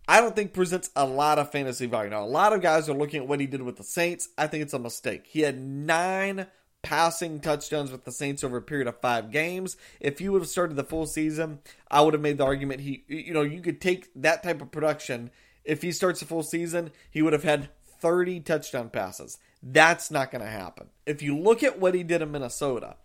I 0.07 0.21
don't 0.21 0.37
think 0.37 0.53
presents 0.53 0.91
a 0.95 1.05
lot 1.05 1.41
of 1.41 1.51
fantasy 1.51 1.87
value. 1.87 2.11
Now, 2.11 2.23
a 2.23 2.25
lot 2.25 2.53
of 2.53 2.63
guys 2.63 2.89
are 2.89 2.95
looking 2.95 3.23
at 3.23 3.29
what 3.29 3.41
he 3.41 3.49
did 3.49 3.63
with 3.63 3.79
the 3.79 3.85
Saints. 3.85 4.29
I 4.39 4.47
think 4.47 4.63
it's 4.63 4.73
a 4.73 4.79
mistake. 4.79 5.27
He 5.27 5.41
had 5.41 5.61
nine 5.61 6.47
passing 6.83 7.41
touchdowns 7.41 7.91
with 7.91 8.05
the 8.05 8.13
Saints 8.13 8.45
over 8.45 8.59
a 8.59 8.63
period 8.63 8.87
of 8.87 9.01
five 9.01 9.33
games. 9.33 9.77
If 9.99 10.21
he 10.21 10.29
would 10.29 10.43
have 10.43 10.49
started 10.49 10.77
the 10.77 10.85
full 10.85 11.07
season, 11.07 11.59
I 11.91 12.03
would 12.03 12.15
have 12.15 12.23
made 12.23 12.39
the 12.39 12.45
argument 12.45 12.83
he, 12.83 13.03
you 13.09 13.35
know, 13.35 13.43
you 13.43 13.61
could 13.61 13.81
take 13.81 14.09
that 14.15 14.45
type 14.45 14.63
of 14.63 14.71
production 14.71 15.33
if 15.67 15.83
he 15.83 15.93
starts 15.93 16.23
a 16.23 16.27
full 16.27 16.43
season, 16.43 16.93
he 17.11 17.23
would 17.23 17.33
have 17.33 17.43
had 17.43 17.69
30 18.01 18.41
touchdown 18.41 18.91
passes. 18.91 19.39
That's 19.63 20.11
not 20.11 20.31
going 20.31 20.43
to 20.45 20.51
happen. 20.51 20.89
If 21.07 21.23
you 21.23 21.37
look 21.37 21.63
at 21.63 21.79
what 21.79 21.95
he 21.95 22.03
did 22.03 22.23
in 22.23 22.31
Minnesota, 22.31 22.97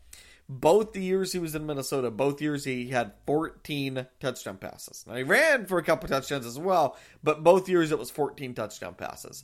both 0.47 0.93
the 0.93 1.01
years 1.01 1.31
he 1.31 1.39
was 1.39 1.55
in 1.55 1.65
Minnesota, 1.65 2.11
both 2.11 2.41
years 2.41 2.65
he 2.65 2.89
had 2.89 3.13
14 3.25 4.05
touchdown 4.19 4.57
passes. 4.57 5.05
Now 5.07 5.15
he 5.15 5.23
ran 5.23 5.65
for 5.65 5.77
a 5.77 5.83
couple 5.83 6.09
touchdowns 6.09 6.45
as 6.45 6.59
well, 6.59 6.97
but 7.23 7.43
both 7.43 7.69
years 7.69 7.91
it 7.91 7.99
was 7.99 8.11
14 8.11 8.53
touchdown 8.53 8.95
passes. 8.95 9.43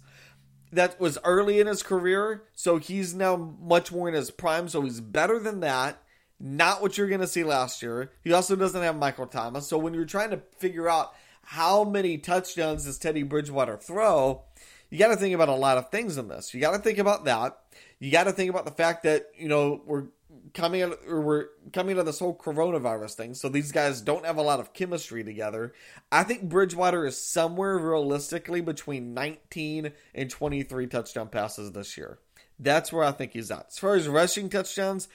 That 0.72 1.00
was 1.00 1.18
early 1.24 1.62
in 1.62 1.68
his 1.68 1.82
career, 1.82 2.44
so 2.54 2.78
he's 2.78 3.16
now 3.16 3.38
much 3.38 3.92
more 3.92 4.10
in 4.10 4.14
his 4.14 4.32
prime, 4.32 4.68
so 4.68 4.82
he's 4.82 5.00
better 5.00 5.40
than 5.40 5.62
that. 5.62 6.04
Not 6.42 6.82
what 6.82 6.98
you're 6.98 7.08
going 7.08 7.22
to 7.22 7.28
see 7.28 7.46
last 7.46 7.82
year. 7.82 8.12
He 8.24 8.34
also 8.34 8.58
doesn't 8.58 8.84
have 8.84 8.98
Michael 8.98 9.28
Thomas, 9.28 9.66
so 9.66 9.78
when 9.78 9.94
you're 9.94 10.06
trying 10.06 10.32
to 10.32 10.42
figure 10.58 10.90
out 10.90 11.14
how 11.50 11.86
many 11.86 12.18
touchdowns 12.18 12.84
does 12.84 12.98
Teddy 12.98 13.24
Bridgewater 13.24 13.78
throw? 13.78 14.44
You 14.90 15.00
got 15.00 15.08
to 15.08 15.16
think 15.16 15.34
about 15.34 15.48
a 15.48 15.56
lot 15.56 15.78
of 15.78 15.90
things 15.90 16.18
in 16.18 16.28
this. 16.28 16.54
You 16.54 16.60
got 16.60 16.74
to 16.74 16.80
think 16.80 16.98
about 16.98 17.24
that. 17.24 17.58
You 18.00 18.12
got 18.12 18.26
to 18.26 18.34
think 18.34 18.50
about 18.50 18.66
the 18.66 18.72
fact 18.72 19.04
that 19.04 19.28
you 19.38 19.48
know 19.48 19.82
we're 19.86 20.08
coming 20.54 20.82
out, 20.82 21.00
or 21.08 21.22
we're 21.22 21.46
coming 21.72 21.96
out 21.96 22.02
of 22.02 22.06
this 22.06 22.20
whole 22.20 22.36
coronavirus 22.36 23.14
thing, 23.14 23.34
so 23.34 23.48
these 23.48 23.72
guys 23.72 24.02
don't 24.02 24.26
have 24.26 24.36
a 24.36 24.42
lot 24.42 24.60
of 24.60 24.74
chemistry 24.74 25.24
together. 25.24 25.74
I 26.12 26.24
think 26.24 26.50
Bridgewater 26.50 27.06
is 27.06 27.18
somewhere 27.18 27.78
realistically 27.78 28.60
between 28.60 29.14
19 29.14 29.94
and 30.16 30.30
23 30.30 30.88
touchdown 30.88 31.30
passes 31.30 31.72
this 31.72 31.96
year. 31.96 32.20
That's 32.60 32.92
where 32.92 33.06
I 33.06 33.14
think 33.14 33.32
he's 33.32 33.52
at. 33.52 33.68
As 33.70 33.80
far 33.80 33.96
as 33.96 34.10
rushing 34.10 34.50
touchdowns, 34.50 35.08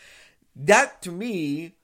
that 0.57 1.03
to 1.03 1.13
me 1.13 1.75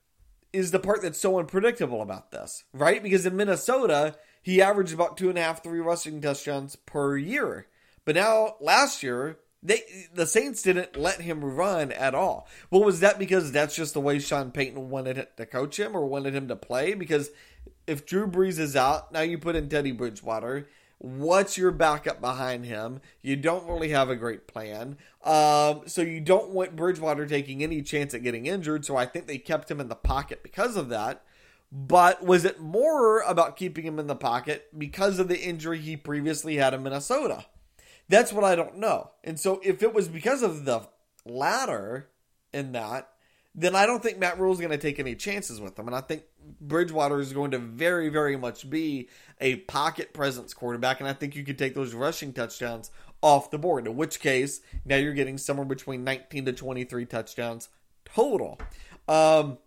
is 0.54 0.70
the 0.70 0.78
part 0.78 1.02
that's 1.02 1.20
so 1.20 1.38
unpredictable 1.38 2.00
about 2.00 2.30
this, 2.30 2.64
right? 2.72 3.02
Because 3.02 3.26
in 3.26 3.36
Minnesota, 3.36 4.16
he 4.48 4.62
averaged 4.62 4.94
about 4.94 5.18
two 5.18 5.28
and 5.28 5.36
a 5.36 5.42
half, 5.42 5.62
three 5.62 5.78
rushing 5.78 6.22
touchdowns 6.22 6.74
per 6.74 7.18
year. 7.18 7.66
But 8.06 8.14
now 8.14 8.54
last 8.62 9.02
year, 9.02 9.38
they 9.62 9.82
the 10.14 10.24
Saints 10.24 10.62
didn't 10.62 10.96
let 10.96 11.20
him 11.20 11.44
run 11.44 11.92
at 11.92 12.14
all. 12.14 12.48
Well, 12.70 12.82
was 12.82 13.00
that 13.00 13.18
because 13.18 13.52
that's 13.52 13.76
just 13.76 13.92
the 13.92 14.00
way 14.00 14.18
Sean 14.18 14.50
Payton 14.50 14.88
wanted 14.88 15.26
to 15.36 15.44
coach 15.44 15.78
him 15.78 15.94
or 15.94 16.06
wanted 16.06 16.34
him 16.34 16.48
to 16.48 16.56
play? 16.56 16.94
Because 16.94 17.28
if 17.86 18.06
Drew 18.06 18.26
Brees 18.26 18.58
is 18.58 18.74
out, 18.74 19.12
now 19.12 19.20
you 19.20 19.36
put 19.36 19.54
in 19.54 19.68
Teddy 19.68 19.92
Bridgewater. 19.92 20.66
What's 20.96 21.58
your 21.58 21.70
backup 21.70 22.22
behind 22.22 22.64
him? 22.64 23.02
You 23.20 23.36
don't 23.36 23.68
really 23.68 23.90
have 23.90 24.08
a 24.08 24.16
great 24.16 24.46
plan. 24.46 24.96
Um, 25.24 25.82
so 25.84 26.00
you 26.00 26.22
don't 26.22 26.52
want 26.52 26.74
Bridgewater 26.74 27.26
taking 27.26 27.62
any 27.62 27.82
chance 27.82 28.14
at 28.14 28.22
getting 28.22 28.46
injured. 28.46 28.86
So 28.86 28.96
I 28.96 29.04
think 29.04 29.26
they 29.26 29.36
kept 29.36 29.70
him 29.70 29.78
in 29.78 29.88
the 29.88 29.94
pocket 29.94 30.42
because 30.42 30.74
of 30.74 30.88
that. 30.88 31.22
But 31.70 32.24
was 32.24 32.44
it 32.44 32.60
more 32.60 33.20
about 33.20 33.56
keeping 33.56 33.84
him 33.84 33.98
in 33.98 34.06
the 34.06 34.16
pocket 34.16 34.68
because 34.76 35.18
of 35.18 35.28
the 35.28 35.38
injury 35.38 35.78
he 35.78 35.96
previously 35.96 36.56
had 36.56 36.72
in 36.72 36.82
Minnesota? 36.82 37.44
That's 38.08 38.32
what 38.32 38.44
I 38.44 38.56
don't 38.56 38.78
know. 38.78 39.10
And 39.22 39.38
so 39.38 39.60
if 39.62 39.82
it 39.82 39.92
was 39.92 40.08
because 40.08 40.42
of 40.42 40.64
the 40.64 40.88
latter 41.26 42.08
in 42.54 42.72
that, 42.72 43.10
then 43.54 43.74
I 43.74 43.86
don't 43.86 44.02
think 44.02 44.18
Matt 44.18 44.38
Rhule 44.38 44.52
is 44.52 44.60
going 44.60 44.70
to 44.70 44.78
take 44.78 44.98
any 44.98 45.14
chances 45.14 45.60
with 45.60 45.78
him. 45.78 45.88
And 45.88 45.96
I 45.96 46.00
think 46.00 46.22
Bridgewater 46.60 47.20
is 47.20 47.32
going 47.32 47.50
to 47.50 47.58
very, 47.58 48.08
very 48.08 48.36
much 48.36 48.70
be 48.70 49.08
a 49.40 49.56
pocket 49.56 50.14
presence 50.14 50.54
quarterback. 50.54 51.00
And 51.00 51.08
I 51.08 51.12
think 51.12 51.34
you 51.34 51.44
could 51.44 51.58
take 51.58 51.74
those 51.74 51.92
rushing 51.92 52.32
touchdowns 52.32 52.90
off 53.20 53.50
the 53.50 53.58
board. 53.58 53.86
In 53.86 53.96
which 53.96 54.20
case, 54.20 54.60
now 54.84 54.96
you're 54.96 55.12
getting 55.12 55.38
somewhere 55.38 55.66
between 55.66 56.04
19 56.04 56.46
to 56.46 56.52
23 56.52 57.04
touchdowns 57.06 57.68
total. 58.04 58.58
Um, 59.08 59.58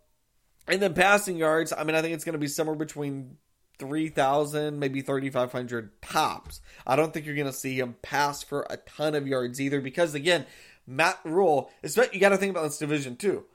and 0.67 0.81
then 0.81 0.93
passing 0.93 1.37
yards, 1.37 1.73
I 1.75 1.83
mean, 1.83 1.95
I 1.95 2.01
think 2.01 2.13
it's 2.13 2.23
going 2.23 2.33
to 2.33 2.39
be 2.39 2.47
somewhere 2.47 2.75
between 2.75 3.37
3,000, 3.79 4.79
maybe 4.79 5.01
3,500 5.01 6.01
tops. 6.01 6.61
I 6.85 6.95
don't 6.95 7.13
think 7.13 7.25
you're 7.25 7.35
going 7.35 7.47
to 7.47 7.53
see 7.53 7.79
him 7.79 7.95
pass 8.01 8.43
for 8.43 8.65
a 8.69 8.77
ton 8.77 9.15
of 9.15 9.27
yards 9.27 9.59
either 9.59 9.81
because, 9.81 10.13
again, 10.13 10.45
Matt 10.85 11.19
Rhule, 11.23 11.71
you 11.83 12.19
got 12.19 12.29
to 12.29 12.37
think 12.37 12.51
about 12.51 12.63
this 12.63 12.77
division 12.77 13.15
too. 13.15 13.45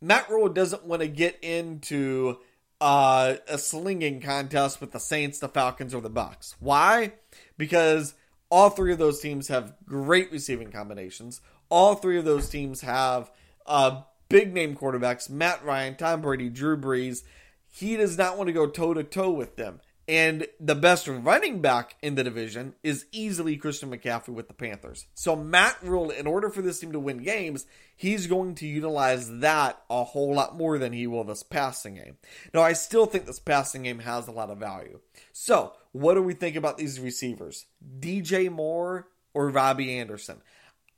Matt 0.00 0.28
Rhule 0.28 0.48
doesn't 0.48 0.84
want 0.84 1.02
to 1.02 1.08
get 1.08 1.38
into 1.42 2.38
uh, 2.80 3.36
a 3.48 3.58
slinging 3.58 4.20
contest 4.20 4.80
with 4.80 4.92
the 4.92 5.00
Saints, 5.00 5.38
the 5.38 5.48
Falcons, 5.48 5.94
or 5.94 6.00
the 6.00 6.10
Bucks. 6.10 6.56
Why? 6.60 7.12
Because 7.56 8.14
all 8.50 8.70
three 8.70 8.92
of 8.92 8.98
those 8.98 9.20
teams 9.20 9.48
have 9.48 9.74
great 9.86 10.30
receiving 10.30 10.70
combinations. 10.70 11.40
All 11.68 11.94
three 11.94 12.18
of 12.18 12.24
those 12.24 12.48
teams 12.48 12.82
have 12.82 13.30
uh, 13.66 14.02
big 14.28 14.52
name 14.52 14.76
quarterbacks 14.76 15.30
Matt 15.30 15.64
Ryan, 15.64 15.96
Tom 15.96 16.22
Brady, 16.22 16.48
Drew 16.48 16.76
Brees. 16.76 17.22
He 17.66 17.96
does 17.96 18.16
not 18.16 18.36
want 18.36 18.48
to 18.48 18.52
go 18.52 18.66
toe 18.66 18.94
to 18.94 19.02
toe 19.02 19.30
with 19.30 19.56
them. 19.56 19.80
And 20.06 20.46
the 20.60 20.74
best 20.74 21.08
running 21.08 21.62
back 21.62 21.96
in 22.02 22.14
the 22.14 22.24
division 22.24 22.74
is 22.82 23.06
easily 23.10 23.56
Christian 23.56 23.90
McCaffrey 23.90 24.34
with 24.34 24.48
the 24.48 24.54
Panthers. 24.54 25.06
So 25.14 25.34
Matt 25.34 25.78
Rhule, 25.82 26.10
in 26.10 26.26
order 26.26 26.50
for 26.50 26.60
this 26.60 26.78
team 26.78 26.92
to 26.92 27.00
win 27.00 27.22
games, 27.22 27.64
he's 27.96 28.26
going 28.26 28.54
to 28.56 28.66
utilize 28.66 29.38
that 29.38 29.82
a 29.88 30.04
whole 30.04 30.34
lot 30.34 30.58
more 30.58 30.78
than 30.78 30.92
he 30.92 31.06
will 31.06 31.24
this 31.24 31.42
passing 31.42 31.94
game. 31.94 32.18
Now, 32.52 32.60
I 32.60 32.74
still 32.74 33.06
think 33.06 33.24
this 33.24 33.38
passing 33.38 33.84
game 33.84 34.00
has 34.00 34.28
a 34.28 34.32
lot 34.32 34.50
of 34.50 34.58
value. 34.58 35.00
So, 35.32 35.72
what 35.92 36.14
do 36.14 36.22
we 36.22 36.34
think 36.34 36.56
about 36.56 36.76
these 36.76 37.00
receivers? 37.00 37.64
DJ 37.98 38.50
Moore 38.50 39.08
or 39.32 39.48
Robbie 39.48 39.96
Anderson? 39.98 40.42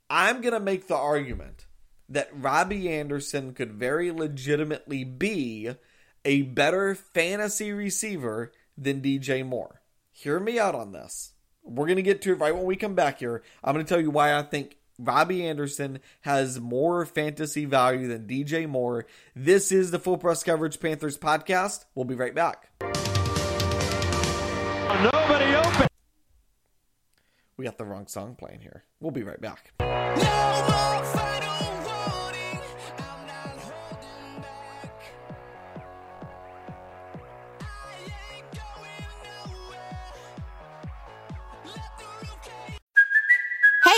I'm 0.09 0.41
going 0.41 0.53
to 0.53 0.59
make 0.59 0.87
the 0.87 0.95
argument 0.95 1.66
that 2.09 2.29
Robbie 2.33 2.89
Anderson 2.89 3.53
could 3.53 3.73
very 3.73 4.11
legitimately 4.11 5.03
be 5.03 5.71
a 6.23 6.41
better 6.43 6.95
fantasy 6.95 7.71
receiver 7.71 8.51
than 8.77 9.01
DJ 9.01 9.45
Moore. 9.45 9.81
Hear 10.11 10.39
me 10.39 10.59
out 10.59 10.75
on 10.75 10.91
this. 10.91 11.33
We're 11.63 11.85
going 11.85 11.97
to 11.97 12.01
get 12.03 12.21
to 12.23 12.31
it 12.31 12.39
right 12.39 12.55
when 12.55 12.65
we 12.65 12.75
come 12.75 12.95
back 12.95 13.19
here. 13.19 13.43
I'm 13.63 13.73
going 13.73 13.85
to 13.85 13.89
tell 13.89 14.01
you 14.01 14.11
why 14.11 14.37
I 14.37 14.41
think 14.41 14.77
Robbie 14.99 15.45
Anderson 15.45 15.99
has 16.21 16.59
more 16.59 17.05
fantasy 17.05 17.65
value 17.65 18.07
than 18.07 18.25
DJ 18.25 18.67
Moore. 18.67 19.05
This 19.35 19.71
is 19.71 19.91
the 19.91 19.99
Full 19.99 20.17
Press 20.17 20.43
Coverage 20.43 20.79
Panthers 20.79 21.17
podcast. 21.17 21.85
We'll 21.93 22.05
be 22.05 22.15
right 22.15 22.33
back. 22.33 22.71
Nobody 25.03 25.55
open. 25.55 25.87
we 27.57 27.65
got 27.65 27.77
the 27.77 27.85
wrong 27.85 28.07
song 28.07 28.35
playing 28.35 28.61
here. 28.61 28.83
We'll 28.99 29.11
be 29.11 29.23
right 29.23 29.39
back. 29.39 29.73
Hey, 29.79 31.26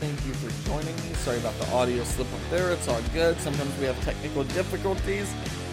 Thank 0.00 0.24
you 0.24 0.32
for 0.32 0.66
joining 0.66 0.96
me. 0.96 1.12
Sorry 1.16 1.36
about 1.36 1.52
the 1.58 1.70
audio 1.72 2.02
slip 2.04 2.26
up 2.32 2.40
there. 2.48 2.72
It's 2.72 2.88
all 2.88 3.02
good. 3.12 3.38
Sometimes 3.38 3.78
we 3.78 3.84
have 3.84 4.02
technical 4.02 4.44
difficulties, 4.44 5.30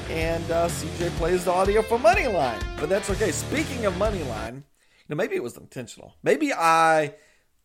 and 0.10 0.44
uh, 0.52 0.68
CJ 0.68 1.12
plays 1.12 1.46
the 1.46 1.52
audio 1.52 1.82
for 1.82 1.98
Moneyline, 1.98 2.62
but 2.78 2.90
that's 2.90 3.10
okay. 3.10 3.32
Speaking 3.32 3.86
of 3.86 3.94
Moneyline, 3.94 4.56
you 4.56 5.06
know 5.08 5.16
maybe 5.16 5.38
it 5.38 5.44
was 5.44 5.56
intentional. 5.56 6.18
Maybe 6.24 6.52
I 6.54 7.16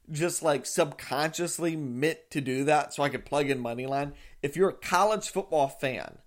just 0.08 0.44
like 0.44 0.64
subconsciously 0.64 1.74
meant 1.74 2.18
to 2.30 2.40
do 2.40 2.62
that 2.62 2.94
so 2.94 3.02
I 3.02 3.08
could 3.08 3.26
plug 3.26 3.50
in 3.50 3.60
Moneyline. 3.60 4.12
If 4.40 4.56
you're 4.56 4.68
a 4.68 4.72
college 4.72 5.30
football 5.30 5.66
fan, 5.66 6.18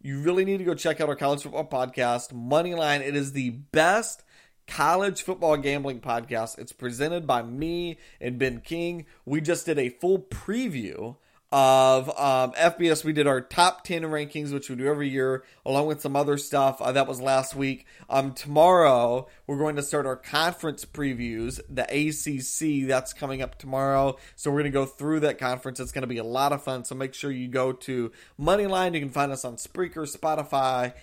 you 0.00 0.22
really 0.22 0.46
need 0.46 0.56
to 0.56 0.64
go 0.64 0.72
check 0.72 1.02
out 1.02 1.10
our 1.10 1.16
college 1.16 1.42
football 1.42 1.68
podcast, 1.68 2.32
Moneyline. 2.32 3.00
It 3.00 3.14
is 3.14 3.32
the 3.32 3.50
best 3.50 4.24
college 4.66 5.22
football 5.22 5.56
gambling 5.56 6.00
podcast. 6.00 6.58
It's 6.58 6.72
presented 6.72 7.26
by 7.26 7.42
me 7.42 7.98
and 8.20 8.38
Ben 8.38 8.60
King. 8.60 9.06
We 9.24 9.40
just 9.40 9.66
did 9.66 9.78
a 9.78 9.88
full 9.88 10.18
preview 10.18 11.16
of 11.52 12.08
um, 12.18 12.52
FBS. 12.52 13.04
We 13.04 13.12
did 13.12 13.26
our 13.26 13.42
top 13.42 13.84
10 13.84 14.04
rankings, 14.04 14.52
which 14.54 14.70
we 14.70 14.76
do 14.76 14.86
every 14.86 15.10
year, 15.10 15.44
along 15.66 15.86
with 15.86 16.00
some 16.00 16.16
other 16.16 16.38
stuff. 16.38 16.80
Uh, 16.80 16.92
that 16.92 17.06
was 17.06 17.20
last 17.20 17.54
week. 17.54 17.84
Um, 18.08 18.32
tomorrow, 18.32 19.28
we're 19.46 19.58
going 19.58 19.76
to 19.76 19.82
start 19.82 20.06
our 20.06 20.16
conference 20.16 20.86
previews, 20.86 21.60
the 21.68 21.82
ACC. 21.82 22.88
That's 22.88 23.12
coming 23.12 23.42
up 23.42 23.58
tomorrow. 23.58 24.16
So 24.34 24.50
we're 24.50 24.60
going 24.60 24.72
to 24.72 24.78
go 24.78 24.86
through 24.86 25.20
that 25.20 25.38
conference. 25.38 25.78
It's 25.78 25.92
going 25.92 26.02
to 26.02 26.08
be 26.08 26.16
a 26.16 26.24
lot 26.24 26.52
of 26.52 26.64
fun. 26.64 26.84
So 26.84 26.94
make 26.94 27.12
sure 27.12 27.30
you 27.30 27.48
go 27.48 27.72
to 27.72 28.10
Moneyline. 28.40 28.94
You 28.94 29.00
can 29.00 29.10
find 29.10 29.30
us 29.30 29.44
on 29.44 29.56
Spreaker, 29.56 30.10
Spotify, 30.10 30.94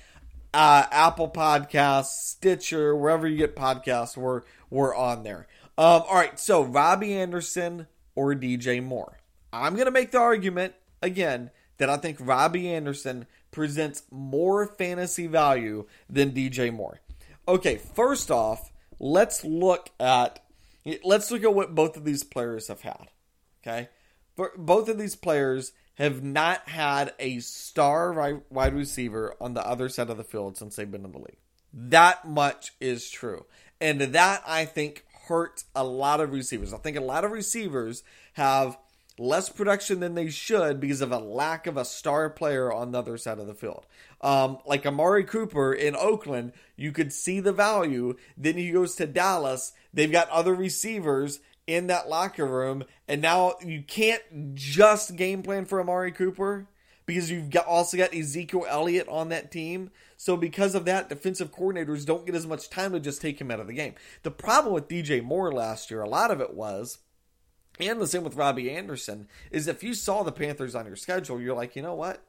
uh, 0.53 0.85
Apple 0.91 1.29
Podcasts, 1.29 2.13
Stitcher, 2.25 2.95
wherever 2.95 3.27
you 3.27 3.37
get 3.37 3.55
podcasts, 3.55 4.17
we're 4.17 4.43
we're 4.69 4.95
on 4.95 5.23
there. 5.23 5.47
Um, 5.77 6.03
all 6.07 6.15
right, 6.15 6.39
so 6.39 6.63
Robbie 6.63 7.13
Anderson 7.13 7.87
or 8.15 8.33
DJ 8.33 8.83
Moore. 8.83 9.19
I'm 9.53 9.75
gonna 9.75 9.91
make 9.91 10.11
the 10.11 10.19
argument 10.19 10.73
again 11.01 11.51
that 11.77 11.89
I 11.89 11.97
think 11.97 12.17
Robbie 12.19 12.69
Anderson 12.69 13.25
presents 13.51 14.03
more 14.11 14.67
fantasy 14.67 15.27
value 15.27 15.85
than 16.09 16.31
DJ 16.31 16.73
Moore. 16.73 17.01
Okay, 17.47 17.77
first 17.77 18.29
off, 18.29 18.71
let's 18.99 19.43
look 19.43 19.89
at 19.99 20.43
let's 21.03 21.31
look 21.31 21.43
at 21.43 21.53
what 21.53 21.75
both 21.75 21.97
of 21.97 22.05
these 22.05 22.23
players 22.23 22.67
have 22.67 22.81
had. 22.81 23.07
Okay, 23.61 23.89
Both 24.57 24.89
of 24.89 24.97
these 24.97 25.15
players 25.15 25.73
have 25.95 26.23
not 26.23 26.69
had 26.69 27.13
a 27.19 27.39
star 27.39 28.41
wide 28.49 28.73
receiver 28.73 29.35
on 29.41 29.53
the 29.53 29.65
other 29.65 29.89
side 29.89 30.09
of 30.09 30.17
the 30.17 30.23
field 30.23 30.57
since 30.57 30.75
they've 30.75 30.89
been 30.89 31.05
in 31.05 31.11
the 31.11 31.17
league. 31.17 31.37
That 31.73 32.25
much 32.25 32.73
is 32.79 33.09
true. 33.09 33.45
And 33.81 34.01
that, 34.01 34.43
I 34.47 34.65
think, 34.65 35.05
hurts 35.27 35.65
a 35.75 35.83
lot 35.83 36.21
of 36.21 36.31
receivers. 36.31 36.73
I 36.73 36.77
think 36.77 36.97
a 36.97 37.01
lot 37.01 37.25
of 37.25 37.31
receivers 37.31 38.03
have 38.33 38.77
less 39.19 39.49
production 39.49 39.99
than 39.99 40.15
they 40.15 40.29
should 40.29 40.79
because 40.79 41.01
of 41.01 41.11
a 41.11 41.19
lack 41.19 41.67
of 41.67 41.75
a 41.75 41.85
star 41.85 42.29
player 42.29 42.71
on 42.71 42.91
the 42.91 42.99
other 42.99 43.17
side 43.17 43.37
of 43.37 43.47
the 43.47 43.53
field. 43.53 43.85
Um, 44.21 44.59
like 44.65 44.85
Amari 44.85 45.25
Cooper 45.25 45.73
in 45.73 45.95
Oakland, 45.95 46.53
you 46.77 46.91
could 46.91 47.11
see 47.11 47.39
the 47.39 47.51
value. 47.51 48.15
Then 48.37 48.55
he 48.55 48.71
goes 48.71 48.95
to 48.95 49.05
Dallas. 49.05 49.73
They've 49.93 50.11
got 50.11 50.29
other 50.29 50.55
receivers 50.55 51.41
in 51.69 51.85
that 51.85 52.09
locker 52.09 52.47
room, 52.47 52.83
and 53.07 53.21
now 53.21 53.53
you 53.63 53.83
can't 53.83 54.55
just 54.55 55.15
game 55.15 55.43
plan 55.43 55.65
for 55.65 55.79
Amari 55.79 56.11
Cooper 56.11 56.67
because 57.05 57.29
you've 57.29 57.51
got 57.51 57.67
also 57.67 57.95
got 57.95 58.13
Ezekiel 58.13 58.65
Elliott 58.67 59.07
on 59.07 59.29
that 59.29 59.51
team. 59.51 59.91
So 60.17 60.35
because 60.35 60.73
of 60.73 60.85
that, 60.85 61.09
defensive 61.09 61.53
coordinators 61.53 62.07
don't 62.07 62.25
get 62.25 62.33
as 62.33 62.47
much 62.47 62.71
time 62.71 62.91
to 62.93 62.99
just 62.99 63.21
take 63.21 63.39
him 63.39 63.51
out 63.51 63.59
of 63.59 63.67
the 63.67 63.73
game. 63.73 63.93
The 64.23 64.31
problem 64.31 64.73
with 64.73 64.87
DJ 64.87 65.23
Moore 65.23 65.51
last 65.51 65.91
year, 65.91 66.01
a 66.01 66.09
lot 66.09 66.31
of 66.31 66.41
it 66.41 66.55
was, 66.55 66.97
and 67.79 68.01
the 68.01 68.07
same 68.07 68.23
with 68.23 68.35
Robbie 68.35 68.71
Anderson, 68.71 69.27
is 69.51 69.67
if 69.67 69.83
you 69.83 69.93
saw 69.93 70.23
the 70.23 70.31
Panthers 70.31 70.73
on 70.73 70.87
your 70.87 70.95
schedule, 70.95 71.39
you're 71.39 71.55
like, 71.55 71.75
you 71.75 71.83
know 71.83 71.93
what? 71.93 72.23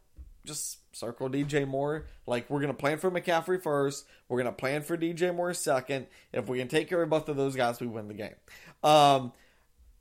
Just 0.44 0.79
circle 0.96 1.29
DJ 1.29 1.66
Moore. 1.66 2.07
Like 2.26 2.48
we're 2.48 2.61
gonna 2.61 2.74
plan 2.74 2.98
for 2.98 3.11
McCaffrey 3.11 3.62
first. 3.62 4.07
We're 4.29 4.38
gonna 4.38 4.53
plan 4.53 4.83
for 4.83 4.96
DJ 4.96 5.35
Moore 5.35 5.55
second. 5.55 6.07
If 6.33 6.48
we 6.48 6.59
can 6.59 6.68
take 6.68 6.88
care 6.88 7.03
of 7.03 7.11
both 7.11 7.29
of 7.29 7.37
those 7.37 7.57
guys, 7.57 7.81
we 7.81 7.87
win 7.87 8.09
the 8.09 8.14
game. 8.14 8.35
Um, 8.83 9.33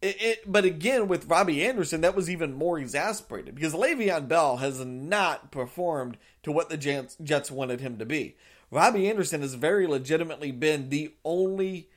it, 0.02 0.21
it, 0.21 0.52
but 0.52 0.63
again, 0.63 1.10
with 1.10 1.25
Robbie 1.25 1.65
Anderson, 1.65 2.02
that 2.02 2.15
was 2.15 2.30
even 2.30 2.54
more 2.54 2.80
exasperated 2.80 3.54
because 3.54 3.73
Le'Veon 3.73 4.30
Bell 4.30 4.58
has 4.58 4.84
not 4.86 5.52
performed 5.52 6.17
to 6.43 6.54
what 6.54 6.69
the 6.69 6.78
Jets, 6.78 7.17
Jets 7.21 7.52
wanted 7.52 7.82
him 7.82 7.97
to 7.97 8.06
be. 8.06 8.38
Robbie 8.71 9.10
Anderson 9.10 9.41
has 9.41 9.56
very 9.56 9.88
legitimately 9.88 10.52
been 10.52 10.89
the 10.89 11.13
only 11.25 11.89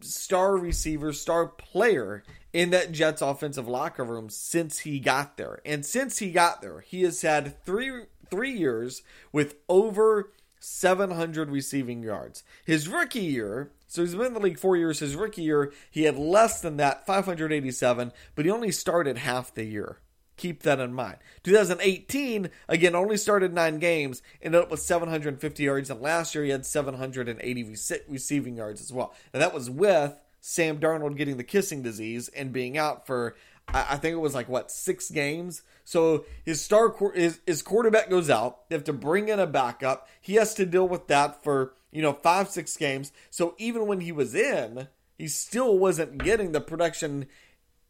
star 0.00 0.56
receiver, 0.56 1.12
star 1.12 1.46
player 1.46 2.24
in 2.52 2.70
that 2.70 2.92
Jets 2.92 3.22
offensive 3.22 3.68
locker 3.68 4.04
room 4.04 4.30
since 4.30 4.80
he 4.80 5.00
got 5.00 5.36
there. 5.36 5.60
And 5.64 5.84
since 5.84 6.18
he 6.18 6.30
got 6.30 6.62
there, 6.62 6.80
he 6.80 7.02
has 7.02 7.22
had 7.22 7.62
three 7.64 8.04
three 8.30 8.52
years 8.52 9.02
with 9.32 9.56
over 9.68 10.30
700 10.60 11.50
receiving 11.50 12.02
yards. 12.02 12.42
His 12.64 12.88
rookie 12.88 13.20
year, 13.20 13.70
so 13.86 14.02
he's 14.02 14.14
been 14.14 14.26
in 14.26 14.34
the 14.34 14.40
league 14.40 14.58
four 14.58 14.76
years. 14.76 14.98
His 14.98 15.16
rookie 15.16 15.42
year, 15.42 15.72
he 15.90 16.02
had 16.02 16.16
less 16.16 16.60
than 16.60 16.76
that, 16.76 17.06
587, 17.06 18.12
but 18.34 18.44
he 18.44 18.50
only 18.50 18.70
started 18.70 19.18
half 19.18 19.54
the 19.54 19.64
year. 19.64 19.98
Keep 20.36 20.62
that 20.62 20.78
in 20.78 20.92
mind. 20.92 21.16
2018, 21.42 22.50
again, 22.68 22.94
only 22.94 23.16
started 23.16 23.52
nine 23.52 23.78
games, 23.78 24.22
ended 24.40 24.60
up 24.60 24.70
with 24.70 24.80
750 24.80 25.62
yards, 25.62 25.90
and 25.90 26.00
last 26.00 26.34
year 26.34 26.44
he 26.44 26.50
had 26.50 26.64
780 26.64 27.76
receiving 28.08 28.56
yards 28.56 28.80
as 28.80 28.92
well. 28.92 29.14
And 29.32 29.42
that 29.42 29.54
was 29.54 29.68
with 29.68 30.14
Sam 30.40 30.78
Darnold 30.78 31.16
getting 31.16 31.36
the 31.36 31.44
kissing 31.44 31.82
disease 31.82 32.28
and 32.28 32.52
being 32.52 32.78
out 32.78 33.06
for, 33.06 33.36
I 33.68 33.96
think 33.96 34.14
it 34.14 34.20
was 34.20 34.34
like, 34.34 34.48
what, 34.48 34.70
six 34.70 35.10
games? 35.10 35.62
So 35.84 36.24
his 36.44 36.60
star, 36.60 36.94
his, 37.14 37.40
his 37.46 37.62
quarterback 37.62 38.10
goes 38.10 38.30
out. 38.30 38.68
They 38.68 38.76
have 38.76 38.84
to 38.84 38.92
bring 38.92 39.28
in 39.28 39.40
a 39.40 39.46
backup. 39.46 40.08
He 40.20 40.34
has 40.34 40.54
to 40.54 40.66
deal 40.66 40.88
with 40.88 41.08
that 41.08 41.42
for, 41.42 41.74
you 41.90 42.02
know, 42.02 42.12
five, 42.12 42.48
six 42.48 42.76
games. 42.76 43.12
So 43.30 43.54
even 43.58 43.86
when 43.86 44.00
he 44.00 44.12
was 44.12 44.34
in, 44.34 44.88
he 45.16 45.28
still 45.28 45.78
wasn't 45.78 46.22
getting 46.22 46.52
the 46.52 46.60
production 46.60 47.26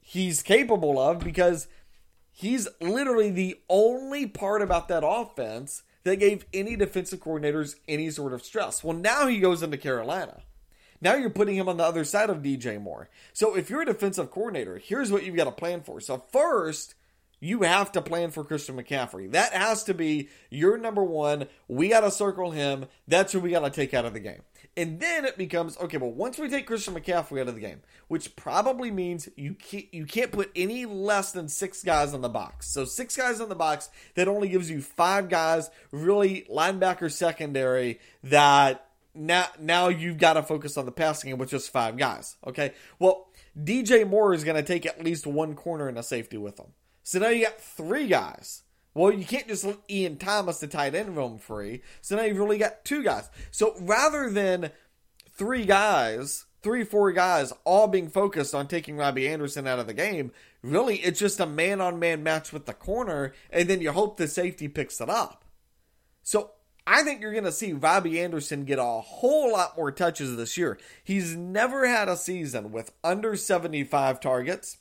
he's 0.00 0.42
capable 0.42 0.98
of 0.98 1.18
because 1.18 1.68
he's 2.30 2.66
literally 2.80 3.30
the 3.30 3.60
only 3.68 4.26
part 4.26 4.62
about 4.62 4.88
that 4.88 5.02
offense 5.06 5.82
that 6.04 6.16
gave 6.16 6.46
any 6.54 6.76
defensive 6.76 7.20
coordinators 7.20 7.76
any 7.86 8.10
sort 8.10 8.32
of 8.32 8.42
stress. 8.42 8.82
Well, 8.82 8.96
now 8.96 9.26
he 9.26 9.38
goes 9.38 9.62
into 9.62 9.76
Carolina. 9.76 10.40
Now 11.00 11.14
you're 11.14 11.30
putting 11.30 11.56
him 11.56 11.68
on 11.68 11.76
the 11.76 11.84
other 11.84 12.04
side 12.04 12.30
of 12.30 12.38
DJ 12.38 12.80
Moore. 12.80 13.08
So 13.32 13.56
if 13.56 13.70
you're 13.70 13.82
a 13.82 13.86
defensive 13.86 14.30
coordinator, 14.30 14.78
here's 14.78 15.12
what 15.12 15.24
you've 15.24 15.36
got 15.36 15.44
to 15.44 15.52
plan 15.52 15.82
for. 15.82 16.00
So 16.00 16.18
first, 16.18 16.94
you 17.40 17.62
have 17.62 17.92
to 17.92 18.02
plan 18.02 18.30
for 18.30 18.44
Christian 18.44 18.76
McCaffrey. 18.76 19.30
That 19.32 19.52
has 19.52 19.84
to 19.84 19.94
be 19.94 20.28
your 20.50 20.76
number 20.76 21.04
one. 21.04 21.46
We 21.68 21.88
got 21.88 22.00
to 22.00 22.10
circle 22.10 22.50
him. 22.50 22.86
That's 23.06 23.32
who 23.32 23.40
we 23.40 23.50
got 23.50 23.60
to 23.60 23.70
take 23.70 23.94
out 23.94 24.04
of 24.04 24.12
the 24.12 24.20
game. 24.20 24.42
And 24.76 25.00
then 25.00 25.24
it 25.24 25.36
becomes 25.36 25.76
okay. 25.78 25.96
Well, 25.96 26.12
once 26.12 26.38
we 26.38 26.48
take 26.48 26.66
Christian 26.66 26.94
McCaffrey 26.94 27.40
out 27.40 27.48
of 27.48 27.54
the 27.54 27.60
game, 27.60 27.80
which 28.06 28.36
probably 28.36 28.90
means 28.90 29.28
you 29.36 29.54
can't 29.54 29.92
you 29.92 30.04
can't 30.04 30.30
put 30.30 30.50
any 30.54 30.86
less 30.86 31.32
than 31.32 31.48
six 31.48 31.82
guys 31.82 32.14
on 32.14 32.20
the 32.20 32.28
box. 32.28 32.68
So 32.68 32.84
six 32.84 33.16
guys 33.16 33.40
on 33.40 33.48
the 33.48 33.56
box 33.56 33.88
that 34.14 34.28
only 34.28 34.48
gives 34.48 34.70
you 34.70 34.80
five 34.80 35.28
guys, 35.28 35.70
really 35.90 36.46
linebacker 36.48 37.10
secondary 37.10 37.98
that 38.22 38.87
now 39.14 39.46
now 39.58 39.88
you've 39.88 40.18
got 40.18 40.34
to 40.34 40.42
focus 40.42 40.76
on 40.76 40.86
the 40.86 40.92
passing 40.92 41.30
game 41.30 41.38
with 41.38 41.50
just 41.50 41.70
five 41.70 41.96
guys. 41.96 42.36
Okay. 42.46 42.72
Well, 42.98 43.28
DJ 43.58 44.08
Moore 44.08 44.34
is 44.34 44.44
going 44.44 44.56
to 44.56 44.62
take 44.62 44.86
at 44.86 45.02
least 45.02 45.26
one 45.26 45.54
corner 45.54 45.88
and 45.88 45.98
a 45.98 46.02
safety 46.02 46.36
with 46.36 46.58
him. 46.58 46.72
So 47.02 47.18
now 47.18 47.28
you 47.28 47.44
got 47.44 47.60
three 47.60 48.06
guys. 48.06 48.62
Well, 48.94 49.12
you 49.12 49.24
can't 49.24 49.48
just 49.48 49.64
let 49.64 49.78
Ian 49.88 50.16
Thomas, 50.16 50.58
the 50.58 50.66
tight 50.66 50.94
end, 50.94 51.16
roam 51.16 51.38
free. 51.38 51.82
So 52.00 52.16
now 52.16 52.22
you've 52.22 52.38
really 52.38 52.58
got 52.58 52.84
two 52.84 53.02
guys. 53.02 53.30
So 53.50 53.74
rather 53.80 54.28
than 54.28 54.70
three 55.30 55.64
guys, 55.64 56.46
three, 56.62 56.84
four 56.84 57.12
guys, 57.12 57.52
all 57.64 57.86
being 57.86 58.08
focused 58.08 58.54
on 58.54 58.66
taking 58.66 58.96
Robbie 58.96 59.28
Anderson 59.28 59.66
out 59.66 59.78
of 59.78 59.86
the 59.86 59.94
game, 59.94 60.32
really 60.62 60.96
it's 60.96 61.20
just 61.20 61.40
a 61.40 61.46
man 61.46 61.80
on 61.80 61.98
man 61.98 62.22
match 62.22 62.52
with 62.52 62.66
the 62.66 62.74
corner, 62.74 63.32
and 63.50 63.68
then 63.68 63.80
you 63.80 63.92
hope 63.92 64.16
the 64.16 64.28
safety 64.28 64.68
picks 64.68 65.00
it 65.00 65.08
up. 65.08 65.44
So 66.22 66.50
I 66.90 67.02
think 67.02 67.20
you're 67.20 67.32
going 67.32 67.44
to 67.44 67.52
see 67.52 67.74
Robbie 67.74 68.18
Anderson 68.18 68.64
get 68.64 68.78
a 68.78 68.82
whole 68.82 69.52
lot 69.52 69.76
more 69.76 69.92
touches 69.92 70.36
this 70.36 70.56
year. 70.56 70.78
He's 71.04 71.36
never 71.36 71.86
had 71.86 72.08
a 72.08 72.16
season 72.16 72.72
with 72.72 72.92
under 73.04 73.36
75 73.36 74.20
targets. 74.20 74.78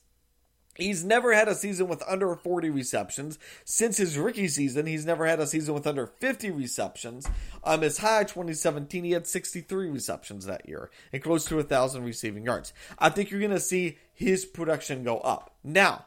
He's 0.76 1.04
never 1.04 1.34
had 1.34 1.50
a 1.50 1.56
season 1.56 1.90
with 1.90 2.02
under 2.08 2.34
40 2.34 2.70
receptions. 2.70 3.38
Since 3.66 3.98
his 3.98 4.18
rookie 4.18 4.48
season, 4.48 4.86
he's 4.86 5.06
never 5.06 5.26
had 5.26 5.42
a 5.42 5.48
season 5.48 5.74
with 5.74 5.86
under 5.86 6.08
50 6.08 6.50
receptions. 6.52 7.28
Um, 7.66 7.82
his 7.82 7.98
high 7.98 8.24
2017, 8.24 9.04
he 9.04 9.12
had 9.12 9.28
63 9.28 9.90
receptions 9.90 10.46
that 10.46 10.70
year 10.70 10.90
and 11.12 11.22
close 11.22 11.44
to 11.46 11.58
1,000 11.58 12.06
receiving 12.06 12.46
yards. 12.46 12.72
I 12.98 13.10
think 13.10 13.32
you're 13.32 13.42
going 13.42 13.52
to 13.52 13.60
see 13.60 13.98
his 14.14 14.46
production 14.46 15.04
go 15.04 15.18
up. 15.18 15.56
Now, 15.62 16.06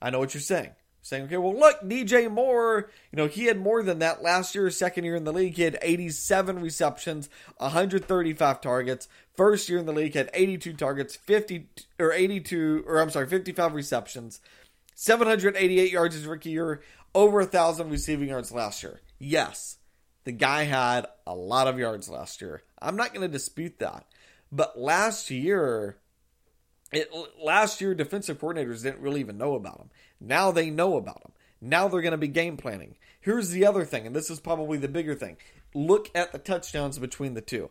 I 0.00 0.10
know 0.10 0.20
what 0.20 0.32
you're 0.32 0.42
saying 0.42 0.70
saying, 1.10 1.24
okay, 1.24 1.36
well, 1.36 1.54
look, 1.54 1.82
DJ 1.82 2.30
Moore, 2.30 2.88
you 3.12 3.16
know, 3.16 3.26
he 3.26 3.46
had 3.46 3.58
more 3.60 3.82
than 3.82 3.98
that 3.98 4.22
last 4.22 4.54
year, 4.54 4.70
second 4.70 5.04
year 5.04 5.16
in 5.16 5.24
the 5.24 5.32
league. 5.32 5.56
He 5.56 5.62
had 5.62 5.78
87 5.82 6.60
receptions, 6.60 7.28
135 7.58 8.60
targets. 8.60 9.08
First 9.36 9.68
year 9.68 9.78
in 9.78 9.86
the 9.86 9.92
league, 9.92 10.14
had 10.14 10.30
82 10.32 10.72
targets, 10.74 11.16
50 11.16 11.66
or 11.98 12.12
82, 12.12 12.84
or 12.86 13.00
I'm 13.00 13.10
sorry, 13.10 13.26
55 13.26 13.74
receptions, 13.74 14.40
788 14.94 15.90
yards 15.90 16.14
his 16.14 16.26
rookie 16.26 16.50
year, 16.50 16.80
over 17.14 17.40
a 17.40 17.46
thousand 17.46 17.90
receiving 17.90 18.28
yards 18.28 18.52
last 18.52 18.82
year. 18.82 19.00
Yes, 19.18 19.78
the 20.24 20.32
guy 20.32 20.62
had 20.62 21.06
a 21.26 21.34
lot 21.34 21.66
of 21.66 21.78
yards 21.78 22.08
last 22.08 22.40
year. 22.40 22.62
I'm 22.80 22.96
not 22.96 23.12
going 23.12 23.26
to 23.26 23.32
dispute 23.32 23.78
that. 23.80 24.06
But 24.52 24.78
last 24.78 25.30
year, 25.30 25.96
it, 26.92 27.10
last 27.42 27.80
year, 27.80 27.94
defensive 27.94 28.38
coordinators 28.38 28.82
didn't 28.82 29.00
really 29.00 29.20
even 29.20 29.38
know 29.38 29.54
about 29.54 29.78
him. 29.78 29.90
Now 30.20 30.50
they 30.50 30.70
know 30.70 30.96
about 30.96 31.22
him. 31.24 31.32
Now 31.60 31.88
they're 31.88 32.00
going 32.00 32.12
to 32.12 32.18
be 32.18 32.28
game 32.28 32.56
planning. 32.56 32.96
Here's 33.20 33.50
the 33.50 33.66
other 33.66 33.84
thing, 33.84 34.06
and 34.06 34.16
this 34.16 34.30
is 34.30 34.40
probably 34.40 34.78
the 34.78 34.88
bigger 34.88 35.14
thing. 35.14 35.36
Look 35.74 36.10
at 36.14 36.32
the 36.32 36.38
touchdowns 36.38 36.98
between 36.98 37.34
the 37.34 37.40
two. 37.40 37.70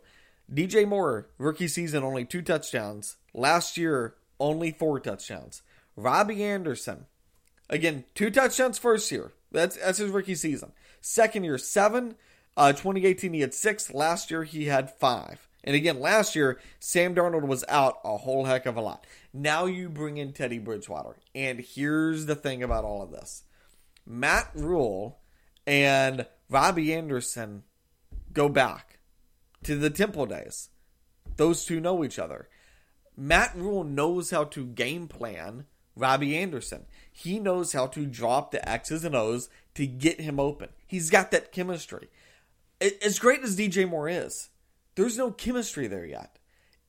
DJ 0.51 0.87
Moore, 0.87 1.27
rookie 1.37 1.67
season, 1.67 2.03
only 2.03 2.23
two 2.23 2.41
touchdowns. 2.41 3.17
Last 3.33 3.77
year, 3.77 4.15
only 4.39 4.71
four 4.71 4.99
touchdowns. 4.99 5.61
Robbie 5.95 6.43
Anderson, 6.43 7.05
again, 7.69 8.05
two 8.15 8.29
touchdowns 8.29 8.77
first 8.77 9.11
year. 9.11 9.31
That's 9.51 9.75
that's 9.77 9.97
his 9.97 10.11
rookie 10.11 10.35
season. 10.35 10.71
Second 11.01 11.43
year, 11.43 11.57
seven. 11.57 12.15
Uh, 12.55 12.73
2018, 12.73 13.33
he 13.33 13.41
had 13.41 13.53
six. 13.53 13.93
Last 13.93 14.31
year, 14.31 14.43
he 14.43 14.65
had 14.65 14.91
five. 14.91 15.47
And 15.63 15.75
again, 15.75 15.99
last 15.99 16.35
year, 16.35 16.59
Sam 16.79 17.13
Darnold 17.13 17.47
was 17.47 17.65
out 17.67 17.99
a 18.03 18.17
whole 18.17 18.45
heck 18.45 18.65
of 18.65 18.77
a 18.77 18.81
lot. 18.81 19.05
Now 19.33 19.65
you 19.65 19.89
bring 19.89 20.17
in 20.17 20.31
Teddy 20.31 20.57
Bridgewater. 20.57 21.17
And 21.35 21.59
here's 21.59 22.25
the 22.25 22.35
thing 22.35 22.63
about 22.63 22.85
all 22.85 23.01
of 23.01 23.11
this 23.11 23.43
Matt 24.05 24.49
Rhule 24.55 25.19
and 25.67 26.25
Robbie 26.49 26.93
Anderson 26.93 27.63
go 28.33 28.49
back 28.49 28.99
to 29.63 29.75
the 29.75 29.89
Temple 29.89 30.25
days. 30.25 30.69
Those 31.35 31.65
two 31.65 31.79
know 31.79 32.03
each 32.03 32.19
other. 32.19 32.49
Matt 33.15 33.55
Rhule 33.55 33.83
knows 33.83 34.31
how 34.31 34.45
to 34.45 34.65
game 34.65 35.07
plan 35.07 35.65
Robbie 35.95 36.37
Anderson. 36.37 36.85
He 37.11 37.37
knows 37.37 37.73
how 37.73 37.87
to 37.87 38.05
drop 38.05 38.51
the 38.51 38.67
X's 38.67 39.03
and 39.03 39.15
O's 39.15 39.49
to 39.75 39.85
get 39.85 40.21
him 40.21 40.39
open. 40.39 40.69
He's 40.87 41.09
got 41.09 41.31
that 41.31 41.51
chemistry. 41.51 42.09
As 43.03 43.19
great 43.19 43.43
as 43.43 43.57
DJ 43.57 43.87
Moore 43.87 44.07
is, 44.07 44.49
there's 44.99 45.17
no 45.17 45.31
chemistry 45.31 45.87
there 45.87 46.05
yet. 46.05 46.37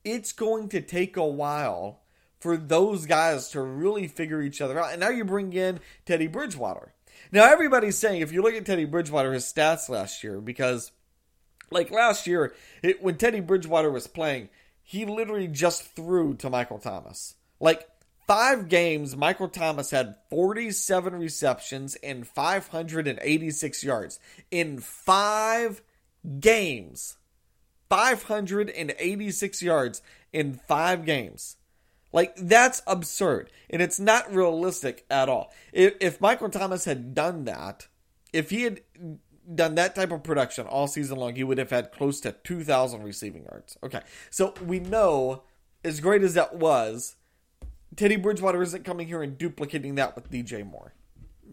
It's 0.03 0.33
going 0.33 0.67
to 0.69 0.81
take 0.81 1.15
a 1.15 1.25
while 1.25 2.01
for 2.39 2.57
those 2.57 3.05
guys 3.05 3.49
to 3.51 3.61
really 3.61 4.07
figure 4.07 4.41
each 4.41 4.59
other 4.59 4.77
out. 4.79 4.91
And 4.91 4.99
now 4.99 5.09
you 5.09 5.23
bring 5.23 5.53
in 5.53 5.79
Teddy 6.05 6.27
Bridgewater. 6.27 6.93
Now 7.31 7.49
everybody's 7.49 7.97
saying 7.97 8.19
if 8.19 8.33
you 8.33 8.41
look 8.41 8.53
at 8.53 8.65
Teddy 8.65 8.83
Bridgewater, 8.83 9.31
his 9.31 9.45
stats 9.45 9.87
last 9.87 10.25
year, 10.25 10.41
because 10.41 10.91
like 11.69 11.89
last 11.89 12.27
year, 12.27 12.53
it, 12.83 13.01
when 13.01 13.15
Teddy 13.15 13.39
Bridgewater 13.39 13.89
was 13.89 14.07
playing, 14.07 14.49
he 14.83 15.05
literally 15.05 15.47
just 15.47 15.95
threw 15.95 16.33
to 16.35 16.49
Michael 16.49 16.79
Thomas. 16.79 17.35
Like 17.61 17.87
five 18.27 18.67
games, 18.67 19.15
Michael 19.15 19.47
Thomas 19.47 19.91
had 19.91 20.15
47 20.29 21.15
receptions 21.15 21.95
and 22.03 22.27
586 22.27 23.83
yards. 23.85 24.19
In 24.49 24.79
five 24.79 25.81
games. 26.41 27.15
586 27.91 29.61
yards 29.61 30.01
in 30.31 30.53
five 30.53 31.05
games. 31.05 31.57
Like, 32.13 32.33
that's 32.37 32.81
absurd. 32.87 33.49
And 33.69 33.81
it's 33.81 33.99
not 33.99 34.33
realistic 34.33 35.05
at 35.09 35.27
all. 35.27 35.51
If, 35.73 35.95
if 35.99 36.21
Michael 36.21 36.49
Thomas 36.49 36.85
had 36.85 37.13
done 37.13 37.43
that, 37.45 37.87
if 38.31 38.49
he 38.49 38.61
had 38.61 38.79
done 39.53 39.75
that 39.75 39.93
type 39.93 40.11
of 40.11 40.23
production 40.23 40.67
all 40.67 40.87
season 40.87 41.17
long, 41.17 41.35
he 41.35 41.43
would 41.43 41.57
have 41.57 41.69
had 41.69 41.91
close 41.91 42.21
to 42.21 42.31
2,000 42.31 43.03
receiving 43.03 43.43
yards. 43.43 43.77
Okay. 43.83 43.99
So 44.29 44.53
we 44.65 44.79
know, 44.79 45.43
as 45.83 45.99
great 45.99 46.21
as 46.21 46.33
that 46.35 46.55
was, 46.55 47.17
Teddy 47.97 48.15
Bridgewater 48.15 48.61
isn't 48.61 48.85
coming 48.85 49.07
here 49.07 49.21
and 49.21 49.37
duplicating 49.37 49.95
that 49.95 50.15
with 50.15 50.31
DJ 50.31 50.65
Moore. 50.65 50.93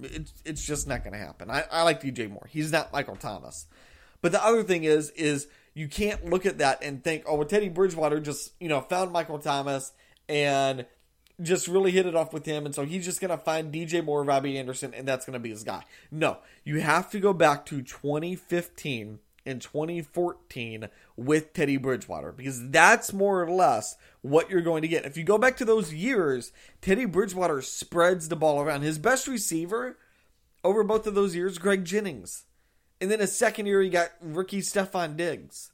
It's, 0.04 0.32
it's 0.44 0.64
just 0.64 0.86
not 0.86 1.02
going 1.02 1.14
to 1.14 1.18
happen. 1.18 1.50
I, 1.50 1.64
I 1.72 1.82
like 1.82 2.00
DJ 2.00 2.30
Moore. 2.30 2.46
He's 2.48 2.70
not 2.70 2.92
Michael 2.92 3.16
Thomas. 3.16 3.66
But 4.22 4.30
the 4.30 4.44
other 4.44 4.62
thing 4.62 4.84
is, 4.84 5.10
is 5.10 5.48
you 5.78 5.86
can't 5.86 6.28
look 6.28 6.44
at 6.44 6.58
that 6.58 6.82
and 6.82 7.04
think, 7.04 7.22
oh, 7.24 7.36
well, 7.36 7.46
Teddy 7.46 7.68
Bridgewater 7.68 8.18
just, 8.18 8.52
you 8.58 8.68
know, 8.68 8.80
found 8.80 9.12
Michael 9.12 9.38
Thomas 9.38 9.92
and 10.28 10.86
just 11.40 11.68
really 11.68 11.92
hit 11.92 12.04
it 12.04 12.16
off 12.16 12.32
with 12.32 12.44
him. 12.44 12.66
And 12.66 12.74
so 12.74 12.84
he's 12.84 13.04
just 13.04 13.20
going 13.20 13.30
to 13.30 13.36
find 13.38 13.72
DJ 13.72 14.04
Moore, 14.04 14.24
Robbie 14.24 14.58
Anderson, 14.58 14.92
and 14.92 15.06
that's 15.06 15.24
going 15.24 15.34
to 15.34 15.38
be 15.38 15.50
his 15.50 15.62
guy. 15.62 15.84
No, 16.10 16.38
you 16.64 16.80
have 16.80 17.08
to 17.12 17.20
go 17.20 17.32
back 17.32 17.64
to 17.66 17.80
2015 17.80 19.20
and 19.46 19.62
2014 19.62 20.88
with 21.16 21.52
Teddy 21.52 21.76
Bridgewater 21.76 22.32
because 22.32 22.70
that's 22.70 23.12
more 23.12 23.40
or 23.40 23.48
less 23.48 23.96
what 24.20 24.50
you're 24.50 24.62
going 24.62 24.82
to 24.82 24.88
get. 24.88 25.06
If 25.06 25.16
you 25.16 25.22
go 25.22 25.38
back 25.38 25.56
to 25.58 25.64
those 25.64 25.94
years, 25.94 26.50
Teddy 26.82 27.04
Bridgewater 27.04 27.62
spreads 27.62 28.28
the 28.28 28.34
ball 28.34 28.60
around. 28.60 28.82
His 28.82 28.98
best 28.98 29.28
receiver 29.28 29.96
over 30.64 30.82
both 30.82 31.06
of 31.06 31.14
those 31.14 31.36
years, 31.36 31.58
Greg 31.58 31.84
Jennings. 31.84 32.46
And 33.00 33.10
then 33.10 33.20
his 33.20 33.36
second 33.36 33.66
year, 33.66 33.82
he 33.82 33.90
got 33.90 34.10
rookie 34.20 34.60
Stefon 34.60 35.16
Diggs. 35.16 35.70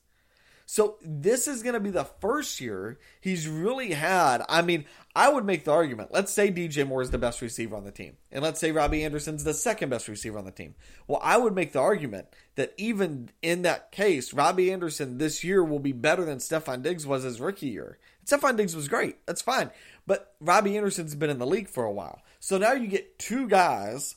So 0.66 0.96
this 1.02 1.46
is 1.46 1.62
going 1.62 1.74
to 1.74 1.80
be 1.80 1.90
the 1.90 2.04
first 2.04 2.60
year 2.60 2.98
he's 3.20 3.46
really 3.46 3.92
had. 3.92 4.42
I 4.48 4.62
mean, 4.62 4.86
I 5.14 5.28
would 5.28 5.44
make 5.44 5.64
the 5.64 5.72
argument. 5.72 6.10
Let's 6.12 6.32
say 6.32 6.50
DJ 6.50 6.86
Moore 6.86 7.02
is 7.02 7.10
the 7.10 7.18
best 7.18 7.42
receiver 7.42 7.76
on 7.76 7.84
the 7.84 7.90
team, 7.90 8.16
and 8.32 8.42
let's 8.42 8.60
say 8.60 8.72
Robbie 8.72 9.04
Anderson's 9.04 9.44
the 9.44 9.54
second 9.54 9.90
best 9.90 10.08
receiver 10.08 10.38
on 10.38 10.44
the 10.44 10.50
team. 10.50 10.74
Well, 11.06 11.20
I 11.22 11.36
would 11.36 11.54
make 11.54 11.72
the 11.72 11.80
argument 11.80 12.28
that 12.56 12.72
even 12.78 13.28
in 13.42 13.62
that 13.62 13.92
case, 13.92 14.32
Robbie 14.32 14.72
Anderson 14.72 15.18
this 15.18 15.44
year 15.44 15.62
will 15.62 15.78
be 15.78 15.92
better 15.92 16.24
than 16.24 16.38
Stefon 16.38 16.82
Diggs 16.82 17.06
was 17.06 17.24
his 17.24 17.40
rookie 17.40 17.68
year. 17.68 17.98
Stefon 18.24 18.56
Diggs 18.56 18.74
was 18.74 18.88
great. 18.88 19.24
That's 19.26 19.42
fine. 19.42 19.70
But 20.06 20.34
Robbie 20.40 20.76
Anderson's 20.76 21.14
been 21.14 21.30
in 21.30 21.38
the 21.38 21.46
league 21.46 21.68
for 21.68 21.84
a 21.84 21.92
while. 21.92 22.22
So 22.40 22.56
now 22.56 22.72
you 22.72 22.86
get 22.86 23.18
two 23.18 23.48
guys 23.48 24.16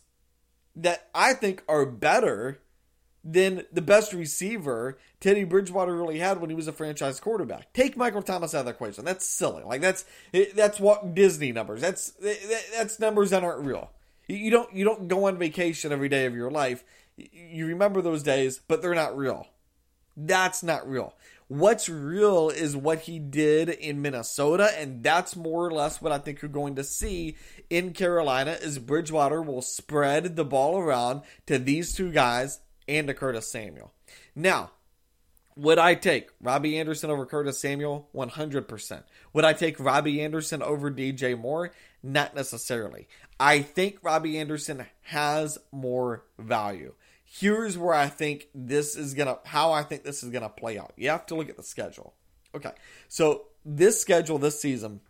that 0.78 1.10
I 1.14 1.34
think 1.34 1.64
are 1.68 1.86
better 1.86 2.62
than 3.30 3.66
the 3.74 3.82
best 3.82 4.14
receiver 4.14 4.98
Teddy 5.20 5.44
Bridgewater 5.44 5.94
really 5.94 6.20
had 6.20 6.40
when 6.40 6.50
he 6.50 6.56
was 6.56 6.70
a 6.70 6.72
franchise 6.72 7.20
quarterback. 7.20 7.74
Take 7.74 7.98
Michael 7.98 8.22
Thomas 8.22 8.56
out 8.56 8.62
of 8.62 8.66
the 8.68 8.72
equation. 8.72 9.04
That's 9.04 9.28
silly. 9.28 9.64
Like 9.64 9.82
that's 9.82 10.06
that's 10.56 10.80
what 10.80 11.14
Disney 11.14 11.52
numbers. 11.52 11.82
That's 11.82 12.14
that's 12.74 13.00
numbers 13.02 13.32
that 13.32 13.44
aren't 13.44 13.66
real. 13.66 13.92
You 14.28 14.50
don't 14.50 14.74
you 14.74 14.86
don't 14.86 15.10
go 15.10 15.28
on 15.28 15.38
vacation 15.38 15.92
every 15.92 16.08
day 16.08 16.26
of 16.26 16.36
your 16.36 16.50
life 16.50 16.86
You 17.18 17.66
remember 17.66 18.02
those 18.02 18.24
days, 18.24 18.62
but 18.66 18.82
they're 18.82 18.96
not 18.96 19.18
real. 19.18 19.48
That's 20.16 20.64
not 20.64 20.90
real. 20.90 21.14
What's 21.50 21.88
real 21.88 22.50
is 22.50 22.76
what 22.76 23.02
he 23.02 23.20
did 23.20 23.70
in 23.70 24.02
Minnesota, 24.02 24.70
and 24.78 25.02
that's 25.02 25.36
more 25.36 25.66
or 25.66 25.72
less 25.72 26.02
what 26.02 26.12
I 26.12 26.18
think 26.18 26.42
you're 26.42 26.50
going 26.50 26.76
to 26.76 26.84
see 26.84 27.38
in 27.70 27.94
Carolina 27.94 28.58
is 28.62 28.80
Bridgewater 28.80 29.42
will 29.42 29.62
spread 29.62 30.36
the 30.36 30.44
ball 30.44 30.78
around 30.78 31.22
to 31.46 31.58
these 31.58 31.94
two 31.94 32.12
guys 32.12 32.60
and 32.88 33.08
to 33.08 33.14
Curtis 33.14 33.48
Samuel. 33.48 33.94
Now, 34.36 34.72
would 35.58 35.80
I 35.80 35.96
take 35.96 36.30
Robbie 36.40 36.78
Anderson 36.78 37.10
over 37.10 37.26
Curtis 37.26 37.60
Samuel? 37.60 38.10
100%. 38.14 39.04
Would 39.34 39.46
I 39.46 39.54
take 39.54 39.80
Robbie 39.80 40.22
Anderson 40.22 40.62
over 40.62 40.92
DJ 40.92 41.38
Moore? 41.38 41.72
Not 42.04 42.36
necessarily. 42.36 43.08
I 43.40 43.62
think 43.64 43.98
Robbie 44.04 44.38
Anderson 44.38 44.86
has 45.02 45.58
more 45.72 46.24
value. 46.38 46.94
Here's 47.26 47.78
where 47.78 47.96
I 47.96 48.08
think 48.08 48.50
this 48.54 48.96
is 48.96 49.16
going 49.16 49.28
to, 49.28 49.40
how 49.46 49.72
I 49.72 49.82
think 49.82 50.04
this 50.04 50.24
is 50.24 50.30
going 50.30 50.44
to 50.44 50.50
play 50.50 50.78
out. 50.78 50.94
You 50.96 51.10
have 51.10 51.26
to 51.28 51.36
look 51.36 51.50
at 51.50 51.58
the 51.58 51.64
schedule. 51.64 52.14
Okay. 52.54 52.72
So 53.08 53.48
this 53.66 54.00
schedule 54.00 54.38
this 54.38 54.62
season, 54.62 55.02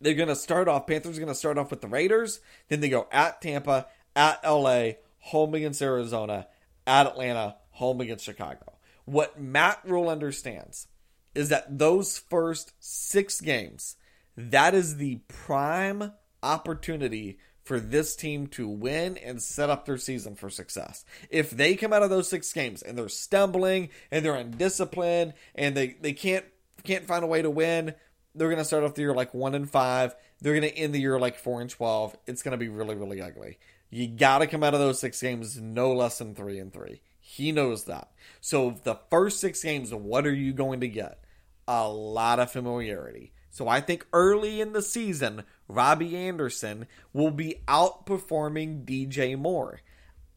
they're 0.00 0.14
going 0.14 0.28
to 0.28 0.36
start 0.36 0.68
off, 0.68 0.86
Panthers 0.86 1.16
are 1.16 1.20
going 1.20 1.32
to 1.32 1.38
start 1.38 1.56
off 1.56 1.70
with 1.70 1.80
the 1.80 1.88
Raiders. 1.88 2.40
Then 2.68 2.80
they 2.80 2.90
go 2.90 3.08
at 3.10 3.40
Tampa, 3.40 3.86
at 4.14 4.40
LA, 4.44 4.90
home 5.20 5.54
against 5.54 5.80
Arizona, 5.80 6.46
at 6.86 7.06
Atlanta, 7.06 7.56
home 7.70 8.00
against 8.00 8.24
Chicago. 8.24 8.78
What 9.04 9.40
Matt 9.40 9.80
Rhule 9.84 10.08
understands 10.08 10.88
is 11.34 11.48
that 11.48 11.78
those 11.78 12.18
first 12.18 12.72
six 12.78 13.40
games, 13.40 13.96
that 14.36 14.74
is 14.74 14.96
the 14.96 15.20
prime 15.28 16.12
opportunity 16.42 17.38
for 17.64 17.78
this 17.78 18.16
team 18.16 18.48
to 18.48 18.68
win 18.68 19.16
and 19.18 19.40
set 19.40 19.70
up 19.70 19.86
their 19.86 19.96
season 19.96 20.34
for 20.34 20.50
success. 20.50 21.04
If 21.30 21.50
they 21.50 21.76
come 21.76 21.92
out 21.92 22.02
of 22.02 22.10
those 22.10 22.28
six 22.28 22.52
games 22.52 22.82
and 22.82 22.98
they're 22.98 23.08
stumbling 23.08 23.90
and 24.10 24.24
they're 24.24 24.34
undisciplined 24.34 25.34
and 25.54 25.76
they, 25.76 25.96
they 26.00 26.12
can't 26.12 26.44
can't 26.84 27.06
find 27.06 27.22
a 27.22 27.28
way 27.28 27.40
to 27.42 27.50
win, 27.50 27.94
they're 28.34 28.50
gonna 28.50 28.64
start 28.64 28.82
off 28.82 28.94
the 28.94 29.02
year 29.02 29.14
like 29.14 29.32
one 29.32 29.54
and 29.54 29.70
five. 29.70 30.16
They're 30.40 30.54
gonna 30.54 30.66
end 30.66 30.92
the 30.92 31.00
year 31.00 31.20
like 31.20 31.38
four 31.38 31.60
and 31.60 31.70
twelve. 31.70 32.16
It's 32.26 32.42
gonna 32.42 32.56
be 32.56 32.68
really, 32.68 32.96
really 32.96 33.20
ugly. 33.20 33.58
You 33.94 34.08
gotta 34.08 34.46
come 34.46 34.62
out 34.64 34.72
of 34.72 34.80
those 34.80 35.00
six 35.00 35.20
games 35.20 35.60
no 35.60 35.92
less 35.92 36.16
than 36.16 36.34
three 36.34 36.58
and 36.58 36.72
three. 36.72 37.02
He 37.20 37.52
knows 37.52 37.84
that. 37.84 38.10
So 38.40 38.80
the 38.84 38.98
first 39.10 39.38
six 39.38 39.62
games, 39.62 39.92
what 39.92 40.26
are 40.26 40.32
you 40.32 40.54
going 40.54 40.80
to 40.80 40.88
get? 40.88 41.22
A 41.68 41.86
lot 41.88 42.40
of 42.40 42.50
familiarity. 42.50 43.32
So 43.50 43.68
I 43.68 43.82
think 43.82 44.06
early 44.14 44.62
in 44.62 44.72
the 44.72 44.80
season, 44.80 45.44
Robbie 45.68 46.16
Anderson 46.16 46.86
will 47.12 47.30
be 47.30 47.56
outperforming 47.68 48.86
DJ 48.86 49.38
Moore. 49.38 49.82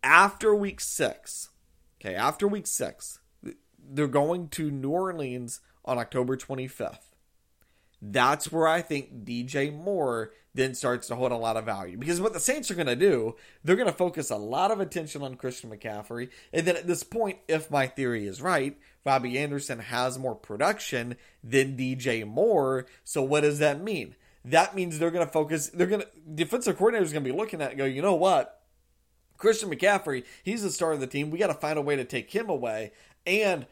After 0.04 0.54
week 0.54 0.82
six, 0.82 1.48
okay, 2.02 2.14
after 2.14 2.50
week 2.50 2.68
six, 2.68 3.20
they're 3.80 4.08
going 4.08 4.50
to 4.50 4.70
New 4.70 4.90
Orleans 4.90 5.62
on 5.86 5.98
October 5.98 6.36
25th. 6.36 7.15
That's 8.02 8.52
where 8.52 8.68
I 8.68 8.82
think 8.82 9.26
DJ 9.26 9.74
Moore 9.74 10.32
then 10.54 10.74
starts 10.74 11.08
to 11.08 11.16
hold 11.16 11.32
a 11.32 11.38
lot 11.38 11.58
of 11.58 11.66
value. 11.66 11.98
Because 11.98 12.22
what 12.22 12.34
the 12.34 12.40
Saints 12.40 12.72
are 12.72 12.76
going 12.76 12.88
to 12.88 12.96
do, 12.96 13.36
they're 13.64 13.76
going 13.76 13.88
to 13.88 13.94
focus 13.94 14.30
a 14.30 14.38
lot 14.38 14.72
of 14.72 14.80
attention 14.80 15.22
on 15.22 15.36
Christian 15.36 15.70
McCaffrey. 15.70 16.30
And 16.54 16.66
then 16.66 16.78
at 16.78 16.88
this 16.88 17.04
point, 17.04 17.40
if 17.48 17.70
my 17.70 17.88
theory 17.88 18.26
is 18.26 18.42
right, 18.42 18.78
Robbie 19.06 19.38
Anderson 19.38 19.80
has 19.80 20.18
more 20.18 20.36
production 20.36 21.18
than 21.44 21.78
DJ 21.78 22.26
Moore. 22.26 22.86
So 23.04 23.22
what 23.22 23.42
does 23.42 23.60
that 23.60 23.82
mean? 23.82 24.16
That 24.46 24.76
means 24.76 24.98
they're 24.98 25.12
going 25.12 25.26
to 25.26 25.32
focus, 25.32 25.70
they're 25.70 25.88
going 25.88 26.02
to, 26.02 26.08
defensive 26.34 26.78
coordinator 26.78 27.04
is 27.04 27.12
going 27.12 27.24
to 27.24 27.32
be 27.32 27.38
looking 27.38 27.62
at 27.62 27.72
and 27.72 27.78
go, 27.78 27.86
you 27.86 28.02
know 28.02 28.16
what? 28.16 28.62
Christian 29.38 29.70
McCaffrey, 29.70 30.24
he's 30.44 30.64
the 30.64 30.72
star 30.72 30.94
of 30.94 31.02
the 31.02 31.08
team. 31.08 31.30
We 31.30 31.40
got 31.40 31.48
to 31.48 31.54
find 31.54 31.78
a 31.78 31.82
way 31.82 31.96
to 31.98 32.06
take 32.06 32.32
him 32.32 32.50
away. 32.50 32.94
And 33.28 33.66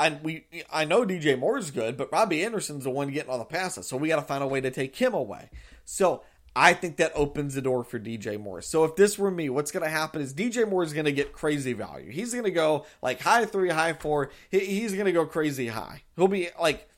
I 0.00 0.18
we 0.22 0.46
I 0.72 0.86
know 0.86 1.04
DJ 1.04 1.38
Moore's 1.38 1.70
good, 1.70 1.98
but 1.98 2.10
Robbie 2.10 2.42
Anderson's 2.42 2.84
the 2.84 2.90
one 2.90 3.10
getting 3.10 3.30
all 3.30 3.38
the 3.38 3.44
passes, 3.44 3.86
so 3.86 3.98
we 3.98 4.08
got 4.08 4.16
to 4.16 4.22
find 4.22 4.42
a 4.42 4.46
way 4.46 4.60
to 4.62 4.70
take 4.70 4.96
him 4.96 5.12
away. 5.12 5.50
So 5.84 6.22
I 6.56 6.72
think 6.72 6.96
that 6.96 7.12
opens 7.14 7.54
the 7.54 7.60
door 7.60 7.84
for 7.84 7.98
DJ 8.00 8.40
Moore. 8.40 8.62
So 8.62 8.84
if 8.84 8.96
this 8.96 9.18
were 9.18 9.30
me, 9.30 9.50
what's 9.50 9.70
going 9.70 9.84
to 9.84 9.90
happen 9.90 10.22
is 10.22 10.32
DJ 10.32 10.68
Moore 10.68 10.82
is 10.82 10.94
going 10.94 11.04
to 11.04 11.12
get 11.12 11.34
crazy 11.34 11.74
value. 11.74 12.10
He's 12.10 12.32
going 12.32 12.44
to 12.44 12.50
go 12.50 12.86
like 13.02 13.20
high 13.20 13.44
three, 13.44 13.68
high 13.68 13.92
four. 13.92 14.30
He's 14.50 14.94
going 14.94 15.04
to 15.04 15.12
go 15.12 15.26
crazy 15.26 15.68
high. 15.68 16.02
He'll 16.16 16.28
be 16.28 16.48
like 16.58 16.88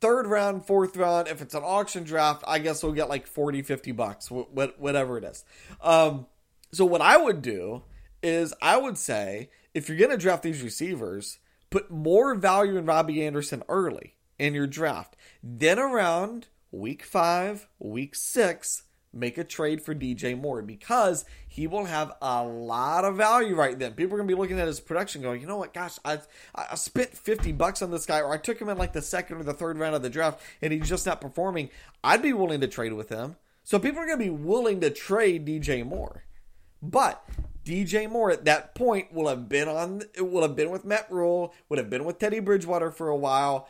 third 0.00 0.28
round, 0.28 0.64
fourth 0.64 0.96
round. 0.96 1.26
If 1.26 1.42
it's 1.42 1.54
an 1.54 1.64
auction 1.64 2.04
draft, 2.04 2.44
I 2.46 2.60
guess 2.60 2.82
we'll 2.82 2.92
get 2.92 3.08
like 3.08 3.26
40, 3.26 3.62
50 3.62 3.90
bucks, 3.92 4.30
whatever 4.30 5.18
it 5.18 5.24
is. 5.24 5.44
Um, 5.82 6.26
so 6.72 6.84
what 6.84 7.00
I 7.00 7.16
would 7.16 7.42
do 7.42 7.82
is 8.22 8.54
I 8.62 8.76
would 8.76 8.98
say 8.98 9.50
if 9.74 9.88
you're 9.88 9.98
going 9.98 10.10
to 10.10 10.16
draft 10.16 10.44
these 10.44 10.62
receivers, 10.62 11.38
put 11.74 11.90
more 11.90 12.36
value 12.36 12.76
in 12.76 12.86
Robbie 12.86 13.26
Anderson 13.26 13.64
early 13.68 14.14
in 14.38 14.54
your 14.54 14.68
draft. 14.68 15.16
Then 15.42 15.80
around 15.80 16.46
week 16.70 17.02
five, 17.02 17.66
week 17.80 18.14
six, 18.14 18.84
make 19.12 19.38
a 19.38 19.42
trade 19.42 19.82
for 19.82 19.92
DJ 19.92 20.40
Moore 20.40 20.62
because 20.62 21.24
he 21.48 21.66
will 21.66 21.86
have 21.86 22.12
a 22.22 22.44
lot 22.44 23.04
of 23.04 23.16
value 23.16 23.56
right 23.56 23.76
then. 23.76 23.94
People 23.94 24.14
are 24.14 24.18
going 24.18 24.28
to 24.28 24.34
be 24.36 24.40
looking 24.40 24.60
at 24.60 24.68
his 24.68 24.78
production 24.78 25.20
going, 25.20 25.40
you 25.40 25.48
know 25.48 25.56
what, 25.56 25.74
gosh, 25.74 25.98
I, 26.04 26.20
I 26.54 26.76
spent 26.76 27.10
50 27.10 27.50
bucks 27.50 27.82
on 27.82 27.90
this 27.90 28.06
guy, 28.06 28.20
or 28.20 28.32
I 28.32 28.38
took 28.38 28.60
him 28.60 28.68
in 28.68 28.78
like 28.78 28.92
the 28.92 29.02
second 29.02 29.38
or 29.38 29.42
the 29.42 29.52
third 29.52 29.76
round 29.76 29.96
of 29.96 30.02
the 30.02 30.10
draft 30.10 30.40
and 30.62 30.72
he's 30.72 30.88
just 30.88 31.06
not 31.06 31.20
performing. 31.20 31.70
I'd 32.04 32.22
be 32.22 32.32
willing 32.32 32.60
to 32.60 32.68
trade 32.68 32.92
with 32.92 33.08
him. 33.08 33.34
So 33.64 33.80
people 33.80 34.00
are 34.00 34.06
going 34.06 34.20
to 34.20 34.24
be 34.24 34.30
willing 34.30 34.80
to 34.80 34.90
trade 34.90 35.44
DJ 35.44 35.84
Moore. 35.84 36.22
But 36.80 37.28
DJ 37.64 38.10
Moore 38.10 38.30
at 38.30 38.44
that 38.44 38.74
point 38.74 39.12
will 39.12 39.28
have 39.28 39.48
been 39.48 39.68
on 39.68 40.02
will 40.18 40.42
have 40.42 40.56
been 40.56 40.70
with 40.70 40.84
Matt 40.84 41.10
Rhule, 41.10 41.54
would 41.68 41.78
have 41.78 41.90
been 41.90 42.04
with 42.04 42.18
Teddy 42.18 42.40
Bridgewater 42.40 42.90
for 42.90 43.08
a 43.08 43.16
while. 43.16 43.68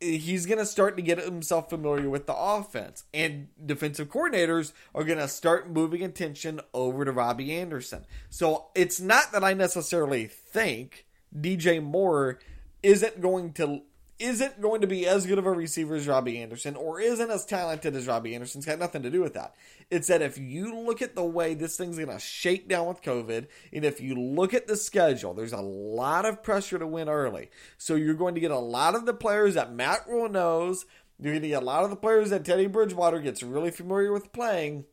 He's 0.00 0.44
going 0.44 0.58
to 0.58 0.66
start 0.66 0.96
to 0.96 1.02
get 1.02 1.18
himself 1.18 1.70
familiar 1.70 2.10
with 2.10 2.26
the 2.26 2.36
offense, 2.36 3.04
and 3.14 3.48
defensive 3.64 4.10
coordinators 4.10 4.72
are 4.94 5.04
going 5.04 5.18
to 5.18 5.28
start 5.28 5.70
moving 5.70 6.02
attention 6.02 6.60
over 6.74 7.06
to 7.06 7.12
Robbie 7.12 7.54
Anderson. 7.54 8.04
So 8.28 8.66
it's 8.74 9.00
not 9.00 9.32
that 9.32 9.44
I 9.44 9.54
necessarily 9.54 10.26
think 10.26 11.06
DJ 11.34 11.82
Moore 11.82 12.38
isn't 12.82 13.22
going 13.22 13.54
to 13.54 13.82
isn't 14.18 14.60
going 14.60 14.80
to 14.80 14.86
be 14.86 15.06
as 15.06 15.26
good 15.26 15.38
of 15.38 15.46
a 15.46 15.50
receiver 15.50 15.96
as 15.96 16.06
Robbie 16.06 16.40
Anderson 16.40 16.76
or 16.76 17.00
isn't 17.00 17.30
as 17.30 17.44
talented 17.44 17.96
as 17.96 18.06
Robbie 18.06 18.34
Anderson. 18.34 18.60
It's 18.60 18.66
got 18.66 18.78
nothing 18.78 19.02
to 19.02 19.10
do 19.10 19.20
with 19.20 19.34
that. 19.34 19.54
It's 19.90 20.06
that 20.06 20.22
if 20.22 20.38
you 20.38 20.74
look 20.74 21.02
at 21.02 21.16
the 21.16 21.24
way 21.24 21.54
this 21.54 21.76
thing's 21.76 21.96
going 21.96 22.08
to 22.08 22.18
shake 22.18 22.68
down 22.68 22.86
with 22.86 23.02
COVID, 23.02 23.48
and 23.72 23.84
if 23.84 24.00
you 24.00 24.14
look 24.14 24.54
at 24.54 24.66
the 24.66 24.76
schedule, 24.76 25.34
there's 25.34 25.52
a 25.52 25.60
lot 25.60 26.24
of 26.24 26.42
pressure 26.42 26.78
to 26.78 26.86
win 26.86 27.08
early. 27.08 27.50
So 27.76 27.96
you're 27.96 28.14
going 28.14 28.34
to 28.36 28.40
get 28.40 28.52
a 28.52 28.58
lot 28.58 28.94
of 28.94 29.04
the 29.04 29.14
players 29.14 29.54
that 29.54 29.72
Matt 29.72 30.06
Rhule 30.08 30.28
knows. 30.28 30.86
You're 31.18 31.32
going 31.32 31.42
to 31.42 31.48
get 31.48 31.62
a 31.62 31.66
lot 31.66 31.84
of 31.84 31.90
the 31.90 31.96
players 31.96 32.30
that 32.30 32.44
Teddy 32.44 32.66
Bridgewater 32.66 33.20
gets 33.20 33.42
really 33.42 33.70
familiar 33.70 34.12
with 34.12 34.32
playing. 34.32 34.84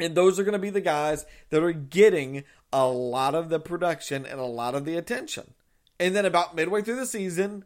And 0.00 0.14
those 0.14 0.38
are 0.38 0.44
going 0.44 0.52
to 0.52 0.58
be 0.58 0.70
the 0.70 0.80
guys 0.80 1.26
that 1.50 1.62
are 1.62 1.72
getting 1.72 2.44
a 2.72 2.86
lot 2.86 3.34
of 3.34 3.48
the 3.48 3.60
production 3.60 4.24
and 4.24 4.38
a 4.40 4.44
lot 4.44 4.74
of 4.74 4.84
the 4.84 4.96
attention. 4.96 5.54
And 6.00 6.14
then 6.14 6.24
about 6.24 6.54
midway 6.54 6.82
through 6.82 6.96
the 6.96 7.06
season, 7.06 7.64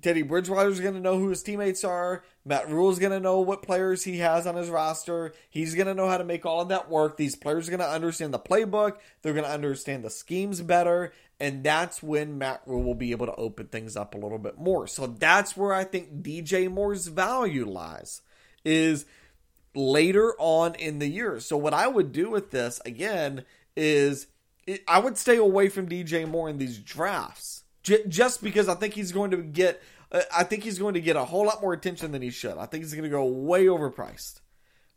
Teddy 0.00 0.22
Bridgewater's 0.22 0.80
going 0.80 0.94
to 0.94 1.00
know 1.00 1.18
who 1.18 1.28
his 1.28 1.42
teammates 1.42 1.84
are. 1.84 2.24
Matt 2.44 2.68
Rhule's 2.68 2.98
going 2.98 3.12
to 3.12 3.20
know 3.20 3.40
what 3.40 3.62
players 3.62 4.02
he 4.02 4.18
has 4.18 4.46
on 4.46 4.56
his 4.56 4.68
roster. 4.68 5.32
He's 5.48 5.74
going 5.74 5.86
to 5.86 5.94
know 5.94 6.08
how 6.08 6.18
to 6.18 6.24
make 6.24 6.44
all 6.44 6.62
of 6.62 6.68
that 6.68 6.90
work. 6.90 7.16
These 7.16 7.36
players 7.36 7.68
are 7.68 7.70
going 7.70 7.80
to 7.80 7.88
understand 7.88 8.34
the 8.34 8.40
playbook. 8.40 8.96
They're 9.22 9.32
going 9.32 9.44
to 9.44 9.50
understand 9.50 10.02
the 10.02 10.10
schemes 10.10 10.60
better. 10.60 11.12
And 11.38 11.62
that's 11.62 12.02
when 12.02 12.38
Matt 12.38 12.62
Rhule 12.66 12.82
will 12.82 12.94
be 12.94 13.12
able 13.12 13.26
to 13.26 13.34
open 13.36 13.66
things 13.66 13.96
up 13.96 14.14
a 14.14 14.18
little 14.18 14.38
bit 14.38 14.58
more. 14.58 14.88
So 14.88 15.06
that's 15.06 15.56
where 15.56 15.72
I 15.72 15.84
think 15.84 16.22
DJ 16.22 16.70
Moore's 16.70 17.06
value 17.06 17.64
lies, 17.64 18.20
is 18.64 19.06
later 19.74 20.34
on 20.38 20.74
in 20.74 20.98
the 20.98 21.08
year. 21.08 21.38
So 21.38 21.56
what 21.56 21.74
I 21.74 21.86
would 21.86 22.12
do 22.12 22.30
with 22.30 22.50
this, 22.50 22.80
again, 22.84 23.44
is 23.76 24.26
I 24.88 24.98
would 24.98 25.18
stay 25.18 25.36
away 25.36 25.68
from 25.68 25.88
DJ 25.88 26.28
Moore 26.28 26.48
in 26.48 26.58
these 26.58 26.78
drafts 26.78 27.63
J- 27.84 28.06
just 28.08 28.42
because 28.42 28.68
I 28.68 28.74
think 28.74 28.94
he's 28.94 29.12
going 29.12 29.30
to 29.30 29.36
get, 29.36 29.80
uh, 30.10 30.22
I 30.36 30.42
think 30.42 30.64
he's 30.64 30.78
going 30.78 30.94
to 30.94 31.00
get 31.00 31.16
a 31.16 31.24
whole 31.24 31.46
lot 31.46 31.62
more 31.62 31.72
attention 31.72 32.12
than 32.12 32.22
he 32.22 32.30
should. 32.30 32.58
I 32.58 32.66
think 32.66 32.82
he's 32.82 32.94
going 32.94 33.04
to 33.04 33.10
go 33.10 33.24
way 33.24 33.66
overpriced. 33.66 34.40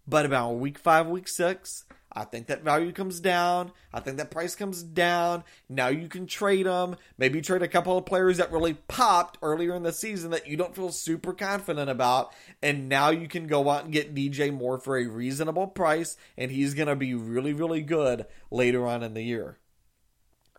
But 0.07 0.25
about 0.25 0.53
week 0.53 0.79
five, 0.79 1.07
week 1.07 1.27
six, 1.27 1.83
I 2.13 2.23
think 2.23 2.47
that 2.47 2.63
value 2.63 2.93
comes 2.93 3.19
down. 3.19 3.73
I 3.93 3.99
think 3.99 4.17
that 4.17 4.31
price 4.31 4.55
comes 4.55 4.81
down. 4.81 5.43
Now 5.67 5.89
you 5.89 6.07
can 6.07 6.25
trade 6.25 6.65
them. 6.65 6.95
Maybe 7.17 7.41
trade 7.41 7.61
a 7.61 7.67
couple 7.67 7.97
of 7.97 8.05
players 8.05 8.37
that 8.37 8.51
really 8.51 8.73
popped 8.73 9.37
earlier 9.41 9.75
in 9.75 9.83
the 9.83 9.91
season 9.91 10.31
that 10.31 10.47
you 10.47 10.55
don't 10.55 10.73
feel 10.73 10.91
super 10.93 11.33
confident 11.33 11.89
about. 11.89 12.33
And 12.63 12.87
now 12.87 13.09
you 13.09 13.27
can 13.27 13.47
go 13.47 13.69
out 13.69 13.83
and 13.83 13.93
get 13.93 14.15
DJ 14.15 14.51
Moore 14.51 14.79
for 14.79 14.97
a 14.97 15.05
reasonable 15.05 15.67
price. 15.67 16.15
And 16.37 16.51
he's 16.51 16.73
going 16.73 16.87
to 16.87 16.95
be 16.95 17.13
really, 17.13 17.53
really 17.53 17.81
good 17.81 18.25
later 18.49 18.87
on 18.87 19.03
in 19.03 19.13
the 19.13 19.23
year. 19.23 19.59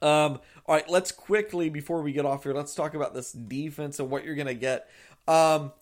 Um, 0.03 0.41
all 0.67 0.75
right, 0.75 0.89
let's 0.89 1.13
quickly 1.13 1.71
before 1.71 2.03
we 2.03 2.13
get 2.13 2.25
off 2.25 2.45
here, 2.45 2.55
let's 2.55 2.75
talk 2.75 2.95
about 2.95 3.15
this 3.15 3.33
defense 3.33 3.99
and 3.99 4.11
what 4.11 4.25
you're 4.25 4.35
gonna 4.35 4.55
get. 4.55 4.89
Um, 5.27 5.73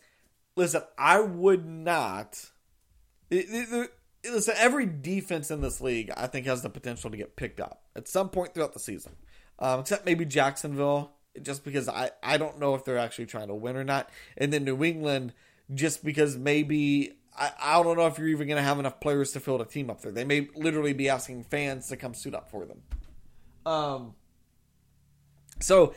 listen, 0.56 0.82
I 0.98 1.20
would 1.20 1.66
not. 1.66 2.50
It, 3.30 3.46
it, 3.50 3.90
listen, 4.24 4.54
every 4.56 4.86
defense 4.86 5.50
in 5.50 5.60
this 5.60 5.80
league, 5.80 6.10
I 6.16 6.26
think, 6.26 6.46
has 6.46 6.62
the 6.62 6.70
potential 6.70 7.10
to 7.10 7.16
get 7.16 7.36
picked 7.36 7.60
up 7.60 7.82
at 7.94 8.08
some 8.08 8.28
point 8.28 8.54
throughout 8.54 8.72
the 8.72 8.80
season, 8.80 9.16
um, 9.58 9.80
except 9.80 10.06
maybe 10.06 10.24
Jacksonville, 10.24 11.12
just 11.42 11.64
because 11.64 11.88
I, 11.88 12.10
I 12.22 12.38
don't 12.38 12.58
know 12.58 12.74
if 12.74 12.84
they're 12.84 12.98
actually 12.98 13.26
trying 13.26 13.48
to 13.48 13.54
win 13.54 13.76
or 13.76 13.84
not. 13.84 14.10
And 14.36 14.52
then 14.52 14.64
New 14.64 14.82
England, 14.84 15.32
just 15.74 16.04
because 16.04 16.36
maybe 16.36 17.16
I, 17.36 17.52
I 17.60 17.82
don't 17.82 17.96
know 17.96 18.06
if 18.06 18.18
you're 18.18 18.28
even 18.28 18.48
going 18.48 18.56
to 18.56 18.62
have 18.62 18.78
enough 18.78 19.00
players 19.00 19.32
to 19.32 19.40
field 19.40 19.60
a 19.60 19.64
team 19.64 19.90
up 19.90 20.00
there. 20.00 20.12
They 20.12 20.24
may 20.24 20.48
literally 20.54 20.92
be 20.92 21.08
asking 21.08 21.44
fans 21.44 21.88
to 21.88 21.96
come 21.96 22.14
suit 22.14 22.34
up 22.34 22.50
for 22.50 22.64
them. 22.64 22.82
Um, 23.66 24.14
so, 25.60 25.94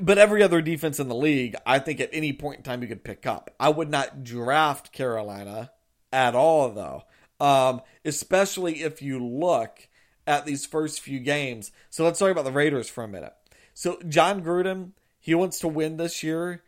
but 0.00 0.16
every 0.16 0.42
other 0.42 0.62
defense 0.62 1.00
in 1.00 1.08
the 1.08 1.14
league, 1.14 1.56
I 1.66 1.78
think 1.78 2.00
at 2.00 2.10
any 2.12 2.32
point 2.32 2.58
in 2.58 2.62
time 2.62 2.80
you 2.80 2.88
could 2.88 3.04
pick 3.04 3.26
up. 3.26 3.50
I 3.60 3.68
would 3.68 3.90
not 3.90 4.24
draft 4.24 4.92
Carolina 4.92 5.72
at 6.12 6.34
all, 6.34 6.70
though. 6.70 7.02
Um, 7.40 7.82
especially 8.04 8.82
if 8.82 9.02
you 9.02 9.18
look 9.22 9.88
at 10.26 10.46
these 10.46 10.64
first 10.64 11.00
few 11.00 11.18
games. 11.18 11.72
So 11.90 12.04
let's 12.04 12.20
talk 12.20 12.30
about 12.30 12.44
the 12.44 12.52
Raiders 12.52 12.88
for 12.88 13.02
a 13.02 13.08
minute. 13.08 13.34
So 13.74 13.98
Jon 14.06 14.42
Gruden, 14.42 14.92
he 15.18 15.34
wants 15.34 15.58
to 15.60 15.68
win 15.68 15.96
this 15.96 16.22
year, 16.22 16.62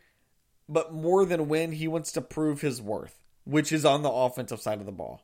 but 0.67 0.93
more 0.93 1.25
than 1.25 1.47
win, 1.47 1.71
he 1.71 1.87
wants 1.87 2.11
to 2.13 2.21
prove 2.21 2.59
his 2.59 2.81
worth, 2.81 3.23
which 3.45 3.71
is 3.71 3.85
on 3.85 4.01
the 4.01 4.11
offensive 4.11 4.59
side 4.59 4.79
of 4.79 4.85
the 4.85 4.91
ball. 4.91 5.21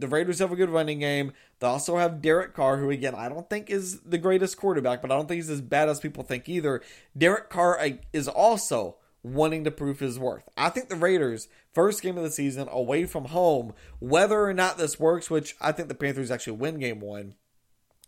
The 0.00 0.08
Raiders 0.08 0.38
have 0.38 0.52
a 0.52 0.56
good 0.56 0.70
running 0.70 1.00
game. 1.00 1.32
They 1.58 1.66
also 1.66 1.96
have 1.96 2.22
Derek 2.22 2.54
Carr, 2.54 2.78
who 2.78 2.90
again 2.90 3.14
I 3.14 3.28
don't 3.28 3.48
think 3.48 3.70
is 3.70 4.00
the 4.00 4.18
greatest 4.18 4.56
quarterback, 4.56 5.02
but 5.02 5.12
I 5.12 5.16
don't 5.16 5.28
think 5.28 5.38
he's 5.38 5.50
as 5.50 5.60
bad 5.60 5.88
as 5.88 6.00
people 6.00 6.24
think 6.24 6.48
either. 6.48 6.82
Derek 7.16 7.50
Carr 7.50 7.78
is 8.12 8.28
also 8.28 8.96
wanting 9.22 9.64
to 9.64 9.70
prove 9.70 10.00
his 10.00 10.18
worth. 10.18 10.48
I 10.56 10.70
think 10.70 10.88
the 10.88 10.96
Raiders, 10.96 11.48
first 11.72 12.02
game 12.02 12.16
of 12.16 12.24
the 12.24 12.30
season, 12.30 12.68
away 12.70 13.04
from 13.04 13.26
home, 13.26 13.74
whether 13.98 14.42
or 14.42 14.54
not 14.54 14.78
this 14.78 14.98
works, 14.98 15.30
which 15.30 15.56
I 15.60 15.72
think 15.72 15.88
the 15.88 15.94
Panthers 15.94 16.30
actually 16.30 16.56
win 16.56 16.78
game 16.78 17.00
one, 17.00 17.34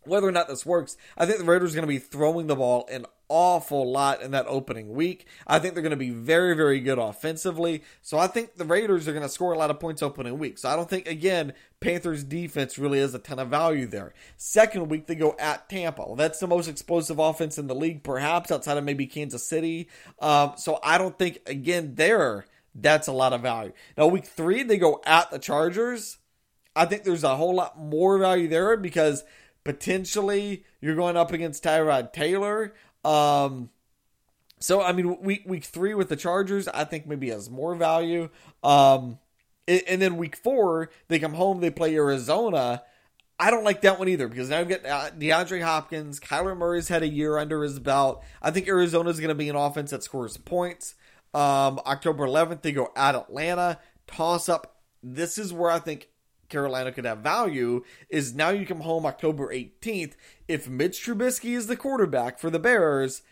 whether 0.05 0.27
or 0.27 0.33
not 0.33 0.49
this 0.49 0.67
works, 0.67 0.97
I 1.17 1.27
think 1.27 1.39
the 1.39 1.45
Raiders 1.45 1.73
are 1.73 1.77
going 1.77 1.87
to 1.87 1.87
be 1.87 1.99
throwing 1.99 2.47
the 2.47 2.57
ball 2.57 2.89
an 2.91 3.07
awful 3.35 3.90
lot 3.90 4.21
in 4.21 4.33
that 4.33 4.45
opening 4.47 4.92
week. 4.92 5.27
I 5.47 5.59
think 5.59 5.73
they're 5.73 5.83
going 5.83 5.90
to 5.90 5.97
be 5.97 6.11
very, 6.11 6.55
very 6.55 6.81
good 6.81 6.99
offensively. 6.99 7.83
So 8.03 8.18
I 8.18 8.27
think 8.27 8.57
the 8.57 8.66
Raiders 8.66 9.09
are 9.09 9.12
going 9.12 9.23
to 9.23 9.29
score 9.31 9.55
a 9.55 9.59
lot 9.59 9.71
of 9.71 9.81
points 9.81 10.03
opening 10.03 10.38
week. 10.38 10.59
So 10.59 10.68
I 10.68 10.77
don't 10.77 10.90
think, 10.90 11.09
again, 11.09 11.55
Panthers 11.81 12.25
defense 12.25 12.79
really 12.79 13.01
has 13.01 13.14
a 13.14 13.18
ton 13.18 13.38
of 13.38 13.49
value 13.49 13.87
there. 13.87 14.12
Second 14.37 14.90
week, 14.90 15.07
they 15.07 15.14
go 15.14 15.35
at 15.38 15.71
Tampa. 15.71 16.03
Well, 16.03 16.14
that's 16.14 16.40
the 16.40 16.47
most 16.47 16.68
explosive 16.68 17.18
offense 17.18 17.57
in 17.57 17.68
the 17.68 17.75
league, 17.75 18.03
perhaps 18.03 18.53
outside 18.53 18.77
of 18.77 18.85
maybe 18.85 19.07
Kansas 19.07 19.47
City. 19.47 19.88
Um, 20.21 20.53
so 20.57 20.79
I 20.85 20.99
don't 20.99 21.18
think, 21.18 21.40
again, 21.47 21.95
there, 21.95 22.45
that's 22.75 23.09
a 23.09 23.12
lot 23.12 23.33
of 23.33 23.40
value. 23.40 23.73
Now, 23.97 24.09
week 24.09 24.27
three, 24.27 24.62
they 24.62 24.77
go 24.77 25.01
at 25.07 25.31
the 25.31 25.38
Chargers. 25.38 26.18
I 26.77 26.85
think 26.85 27.05
there's 27.05 27.25
a 27.25 27.37
whole 27.37 27.55
lot 27.55 27.79
more 27.79 28.18
value 28.18 28.49
there 28.49 28.77
because 28.77 29.25
potentially 29.64 30.64
you're 30.81 30.97
going 30.97 31.16
up 31.16 31.33
against 31.33 31.64
Tyrod 31.64 32.12
Taylor. 32.12 32.75
Um, 33.05 33.71
so 34.59 34.81
I 34.81 34.93
mean, 34.93 35.21
week 35.21 35.43
week 35.47 35.65
three 35.65 35.95
with 35.95 36.09
the 36.09 36.17
Chargers, 36.17 36.69
I 36.69 36.85
think 36.85 37.07
maybe 37.07 37.31
has 37.31 37.51
more 37.51 37.75
value. 37.75 38.29
Um, 38.62 39.19
and 39.67 40.03
then 40.03 40.17
week 40.17 40.37
four, 40.37 40.91
they 41.09 41.19
come 41.19 41.35
home, 41.35 41.61
they 41.61 41.71
play 41.71 41.95
Arizona. 41.95 42.83
I 43.38 43.51
don't 43.51 43.65
like 43.65 43.81
that 43.83 43.99
one 43.99 44.09
either 44.09 44.29
because 44.29 44.51
now 44.51 44.61
you 44.61 44.67
get 44.67 44.87
uh, 44.87 45.11
DeAndre 45.11 45.62
Hopkins. 45.62 46.21
Kyler 46.21 46.57
Murray's 46.57 46.88
had 46.88 47.03
a 47.03 47.09
year 47.09 47.38
under 47.38 47.62
his 47.62 47.81
belt. 47.81 48.23
I 48.41 48.53
think 48.53 48.69
Arizona's 48.69 49.19
going 49.19 49.31
to 49.31 49.35
be 49.35 49.49
an 49.49 49.57
offense 49.57 49.91
that 49.91 50.05
scores 50.05 50.37
points. 50.37 50.95
Um, 51.35 51.81
October 51.87 52.27
11th, 52.27 52.62
they 52.62 52.73
go 52.73 52.93
at 52.95 53.17
Atlanta. 53.17 53.81
Toss 54.07 54.49
up. 54.49 54.77
This 55.03 55.38
is 55.38 55.53
where 55.53 55.71
I 55.71 55.81
think 55.81 56.09
Carolina 56.53 56.93
could 56.93 57.05
have 57.05 57.19
value 57.19 57.83
is 58.09 58.35
now 58.35 58.51
you 58.51 58.67
come 58.67 58.81
home 58.81 59.07
October 59.07 59.49
18th. 59.49 60.12
If 60.47 60.69
Mitch 60.69 61.05
Trubisky 61.05 61.57
is 61.57 61.67
the 61.67 61.77
quarterback 61.77 62.38
for 62.38 62.51
the 62.51 62.59
Bears, 62.61 63.23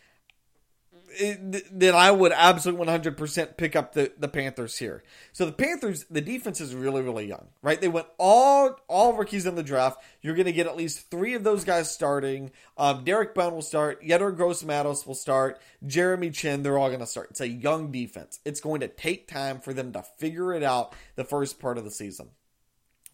it, 1.13 1.79
then 1.79 1.95
I 1.95 2.11
would 2.11 2.33
absolutely 2.33 2.87
100% 2.87 3.57
pick 3.57 3.75
up 3.75 3.93
the, 3.93 4.13
the 4.19 4.29
Panthers 4.29 4.79
here. 4.79 5.03
So 5.33 5.47
the 5.47 5.53
Panthers, 5.53 6.05
the 6.11 6.21
defense 6.21 6.61
is 6.61 6.75
really, 6.75 7.03
really 7.03 7.27
young, 7.27 7.49
right? 7.63 7.81
They 7.81 7.89
went 7.89 8.07
all 8.19 8.77
all 8.89 9.15
rookies 9.15 9.47
in 9.47 9.55
the 9.55 9.63
draft. 9.63 10.03
You're 10.23 10.35
going 10.35 10.47
to 10.47 10.53
get 10.53 10.67
at 10.67 10.77
least 10.77 11.11
three 11.11 11.35
of 11.35 11.45
those 11.45 11.65
guys 11.65 11.93
starting. 11.93 12.53
Um, 12.77 13.05
Derrick 13.05 13.35
Brown 13.35 13.55
will 13.55 13.63
start. 13.63 14.03
Yetur 14.03 14.37
Gross-Matos 14.37 15.07
will 15.07 15.15
start. 15.15 15.61
Jeremy 15.87 16.31
Chinn, 16.31 16.63
they're 16.63 16.79
all 16.79 16.89
going 16.89 17.01
to 17.01 17.07
start. 17.07 17.29
It's 17.31 17.41
a 17.41 17.49
young 17.49 17.91
defense. 17.91 18.41
It's 18.45 18.61
going 18.61 18.81
to 18.81 18.89
take 18.89 19.29
time 19.29 19.61
for 19.61 19.73
them 19.73 19.93
to 19.93 20.03
figure 20.03 20.53
it 20.55 20.63
out 20.63 20.95
the 21.17 21.25
first 21.25 21.59
part 21.59 21.79
of 21.79 21.85
the 21.85 21.91
season 21.91 22.31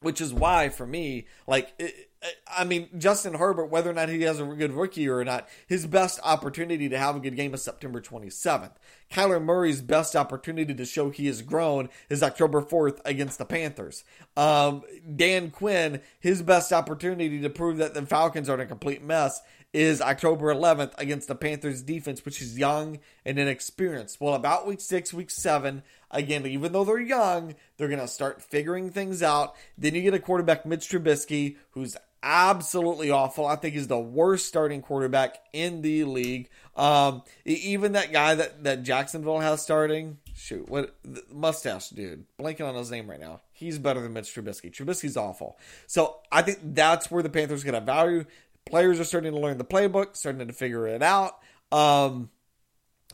which 0.06 0.20
is 0.20 0.32
why 0.32 0.68
for 0.68 0.86
me 0.86 1.26
like 1.48 1.74
it, 1.80 2.06
I 2.46 2.62
mean, 2.62 2.88
Justin 2.96 3.34
Herbert, 3.34 3.66
whether 3.66 3.90
or 3.90 3.92
not 3.92 4.08
he 4.08 4.22
has 4.22 4.40
a 4.40 4.44
good 4.44 4.72
rookie 4.72 5.08
or 5.08 5.24
not, 5.24 5.48
his 5.66 5.84
best 5.84 6.20
opportunity 6.22 6.88
to 6.88 6.96
have 6.96 7.16
a 7.16 7.20
good 7.20 7.34
game 7.34 7.54
is 7.54 7.62
September 7.62 8.00
27th. 8.00 8.72
Kyler 9.10 9.42
Murray's 9.42 9.82
best 9.82 10.14
opportunity 10.14 10.72
to 10.72 10.84
show 10.84 11.10
he 11.10 11.26
has 11.26 11.42
grown 11.42 11.88
is 12.08 12.22
October 12.22 12.62
4th 12.62 13.00
against 13.04 13.38
the 13.38 13.44
Panthers. 13.44 14.04
Um, 14.36 14.82
Dan 15.14 15.50
Quinn, 15.50 16.00
his 16.20 16.40
best 16.40 16.72
opportunity 16.72 17.40
to 17.40 17.50
prove 17.50 17.78
that 17.78 17.94
the 17.94 18.06
Falcons 18.06 18.48
are 18.48 18.54
in 18.54 18.60
a 18.60 18.66
complete 18.66 19.02
mess 19.02 19.40
is 19.72 20.00
October 20.00 20.54
11th 20.54 20.94
against 20.96 21.28
the 21.28 21.34
Panthers 21.34 21.82
defense, 21.82 22.24
which 22.24 22.40
is 22.40 22.58
young 22.58 22.98
and 23.26 23.38
inexperienced. 23.38 24.20
Well, 24.20 24.34
about 24.34 24.66
week 24.66 24.80
six, 24.80 25.12
week 25.12 25.30
seven, 25.30 25.82
again, 26.10 26.46
even 26.46 26.72
though 26.72 26.84
they're 26.84 27.00
young, 27.00 27.54
they're 27.76 27.88
going 27.88 28.00
to 28.00 28.08
start 28.08 28.42
figuring 28.42 28.90
things 28.90 29.22
out. 29.22 29.54
Then 29.76 29.94
you 29.94 30.02
get 30.02 30.14
a 30.14 30.18
quarterback, 30.18 30.66
Mitch 30.66 30.88
Trubisky, 30.88 31.56
who's 31.70 31.96
absolutely 32.22 33.10
awful. 33.10 33.46
I 33.46 33.56
think 33.56 33.74
he's 33.74 33.86
the 33.86 33.98
worst 33.98 34.46
starting 34.46 34.82
quarterback 34.82 35.38
in 35.52 35.82
the 35.82 36.04
league. 36.04 36.48
Um, 36.74 37.22
even 37.44 37.92
that 37.92 38.12
guy 38.12 38.34
that, 38.34 38.64
that 38.64 38.82
Jacksonville 38.82 39.40
has 39.40 39.62
starting, 39.62 40.18
shoot, 40.34 40.68
what 40.68 40.96
mustache 41.32 41.90
dude, 41.90 42.24
blanking 42.38 42.68
on 42.68 42.74
his 42.74 42.90
name 42.90 43.08
right 43.08 43.20
now. 43.20 43.42
He's 43.52 43.78
better 43.78 44.00
than 44.00 44.12
Mitch 44.12 44.34
Trubisky. 44.34 44.72
Trubisky's 44.72 45.16
awful. 45.16 45.58
So 45.86 46.18
I 46.32 46.42
think 46.42 46.58
that's 46.74 47.10
where 47.10 47.22
the 47.22 47.30
Panthers 47.30 47.64
get 47.64 47.74
a 47.74 47.80
value. 47.80 48.24
Players 48.66 48.98
are 48.98 49.04
starting 49.04 49.32
to 49.32 49.38
learn 49.38 49.58
the 49.58 49.64
playbook, 49.64 50.16
starting 50.16 50.46
to 50.46 50.52
figure 50.52 50.86
it 50.86 51.02
out. 51.02 51.38
Um, 51.70 52.30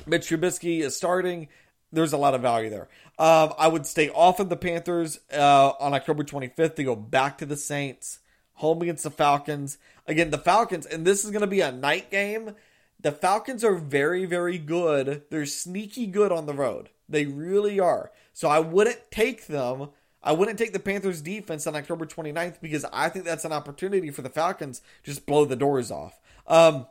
Mitch 0.07 0.29
Trubisky 0.29 0.81
is 0.81 0.97
starting. 0.97 1.49
There's 1.93 2.13
a 2.13 2.17
lot 2.17 2.35
of 2.35 2.41
value 2.41 2.71
there. 2.71 2.89
Um, 3.19 3.53
I 3.59 3.69
would 3.69 3.87
stay 3.87 4.09
off 4.11 4.41
of 4.41 4.49
the 4.49 4.57
Panthers 4.57 5.21
uh, 5.33 5.73
on 5.79 5.95
October 5.95 6.25
25th 6.25 6.77
to 6.77 6.85
go 6.85 6.97
back 6.97 7.39
to 7.39 7.47
the 7.47 7.57
Saints, 7.57 8.21
home 8.55 8.83
against 8.83 9.05
the 9.05 9.11
Falcons. 9.11 9.79
Again, 10.07 10.31
the 10.31 10.39
Falcons, 10.39 10.87
and 10.87 11.07
this 11.07 11.25
is 11.25 11.31
going 11.31 11.43
to 11.43 11.47
be 11.47 11.61
a 11.61 11.71
night 11.71 12.11
game. 12.11 12.55
The 13.01 13.13
Falcons 13.13 13.65
are 13.65 13.75
very, 13.75 14.25
very 14.25 14.59
good. 14.59 15.23
They're 15.31 15.47
sneaky 15.47 16.07
good 16.07 16.33
on 16.33 16.47
the 16.47 16.55
road. 16.55 16.89
They 17.09 17.27
really 17.27 17.79
are. 17.79 18.11
So 18.33 18.49
I 18.49 18.61
wouldn't 18.61 19.11
take 19.11 19.47
them 19.47 19.91
I 20.23 20.33
wouldn't 20.33 20.59
take 20.59 20.73
the 20.73 20.79
Panthers 20.79 21.21
defense 21.21 21.67
on 21.67 21.75
October 21.75 22.07
29th 22.07 22.61
because 22.61 22.85
I 22.93 23.09
think 23.09 23.25
that's 23.25 23.45
an 23.45 23.53
opportunity 23.53 24.11
for 24.11 24.23
the 24.23 24.31
Falcons 24.31 24.81
just 25.03 25.27
blow 25.27 25.45
the 25.45 25.57
doors 25.57 25.91
off. 25.91 26.21
Um, 26.47 26.87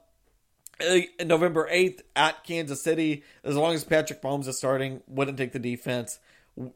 November 1.23 1.69
8th 1.71 2.01
at 2.15 2.43
Kansas 2.43 2.83
City, 2.83 3.23
as 3.43 3.55
long 3.55 3.73
as 3.73 3.83
Patrick 3.83 4.21
Mahomes 4.21 4.47
is 4.47 4.57
starting, 4.57 5.01
wouldn't 5.07 5.37
take 5.37 5.51
the 5.51 5.59
defense. 5.59 6.19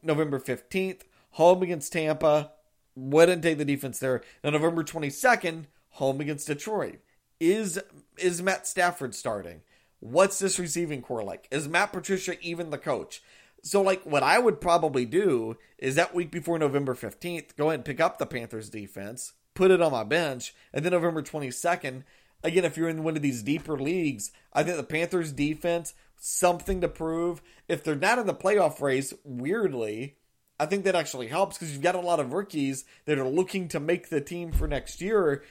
November 0.02 0.40
15th, 0.40 1.02
home 1.30 1.62
against 1.62 1.92
Tampa, 1.92 2.52
wouldn't 2.94 3.42
take 3.42 3.58
the 3.58 3.64
defense 3.64 3.98
there. 3.98 4.22
Now, 4.42 4.50
November 4.50 4.82
22nd, 4.82 5.66
home 5.90 6.20
against 6.20 6.46
Detroit. 6.46 7.00
Is 7.38 7.78
is 8.16 8.40
Matt 8.40 8.66
Stafford 8.66 9.14
starting? 9.14 9.60
What's 10.00 10.38
this 10.38 10.58
receiving 10.58 11.02
corps 11.02 11.24
like? 11.24 11.48
Is 11.50 11.68
Matt 11.68 11.92
Patricia 11.92 12.40
even 12.40 12.70
the 12.70 12.78
coach? 12.78 13.22
So, 13.62 13.82
like, 13.82 14.04
what 14.04 14.22
I 14.22 14.38
would 14.38 14.60
probably 14.60 15.04
do 15.04 15.56
is 15.78 15.96
that 15.96 16.14
week 16.14 16.30
before 16.30 16.58
November 16.58 16.94
15th, 16.94 17.56
go 17.56 17.66
ahead 17.66 17.80
and 17.80 17.84
pick 17.84 18.00
up 18.00 18.18
the 18.18 18.26
Panthers 18.26 18.70
defense, 18.70 19.32
put 19.54 19.70
it 19.70 19.82
on 19.82 19.92
my 19.92 20.04
bench, 20.04 20.54
and 20.72 20.84
then 20.84 20.92
November 20.92 21.22
22nd, 21.22 22.04
again, 22.42 22.64
if 22.64 22.76
you're 22.76 22.88
in 22.88 23.02
one 23.02 23.16
of 23.16 23.22
these 23.22 23.42
deeper 23.42 23.78
leagues, 23.78 24.30
I 24.52 24.62
think 24.62 24.76
the 24.76 24.82
Panthers 24.82 25.32
defense, 25.32 25.94
something 26.18 26.80
to 26.80 26.88
prove. 26.88 27.42
If 27.68 27.82
they're 27.82 27.94
not 27.94 28.18
in 28.18 28.26
the 28.26 28.34
playoff 28.34 28.80
race, 28.80 29.12
weirdly, 29.24 30.16
I 30.58 30.66
think 30.66 30.84
that 30.84 30.94
actually 30.94 31.28
helps 31.28 31.58
because 31.58 31.72
you've 31.72 31.82
got 31.82 31.94
a 31.94 32.00
lot 32.00 32.20
of 32.20 32.32
rookies 32.32 32.84
that 33.04 33.18
are 33.18 33.28
looking 33.28 33.68
to 33.68 33.80
make 33.80 34.08
the 34.08 34.20
team 34.20 34.52
for 34.52 34.66
next 34.66 35.00
year. 35.00 35.42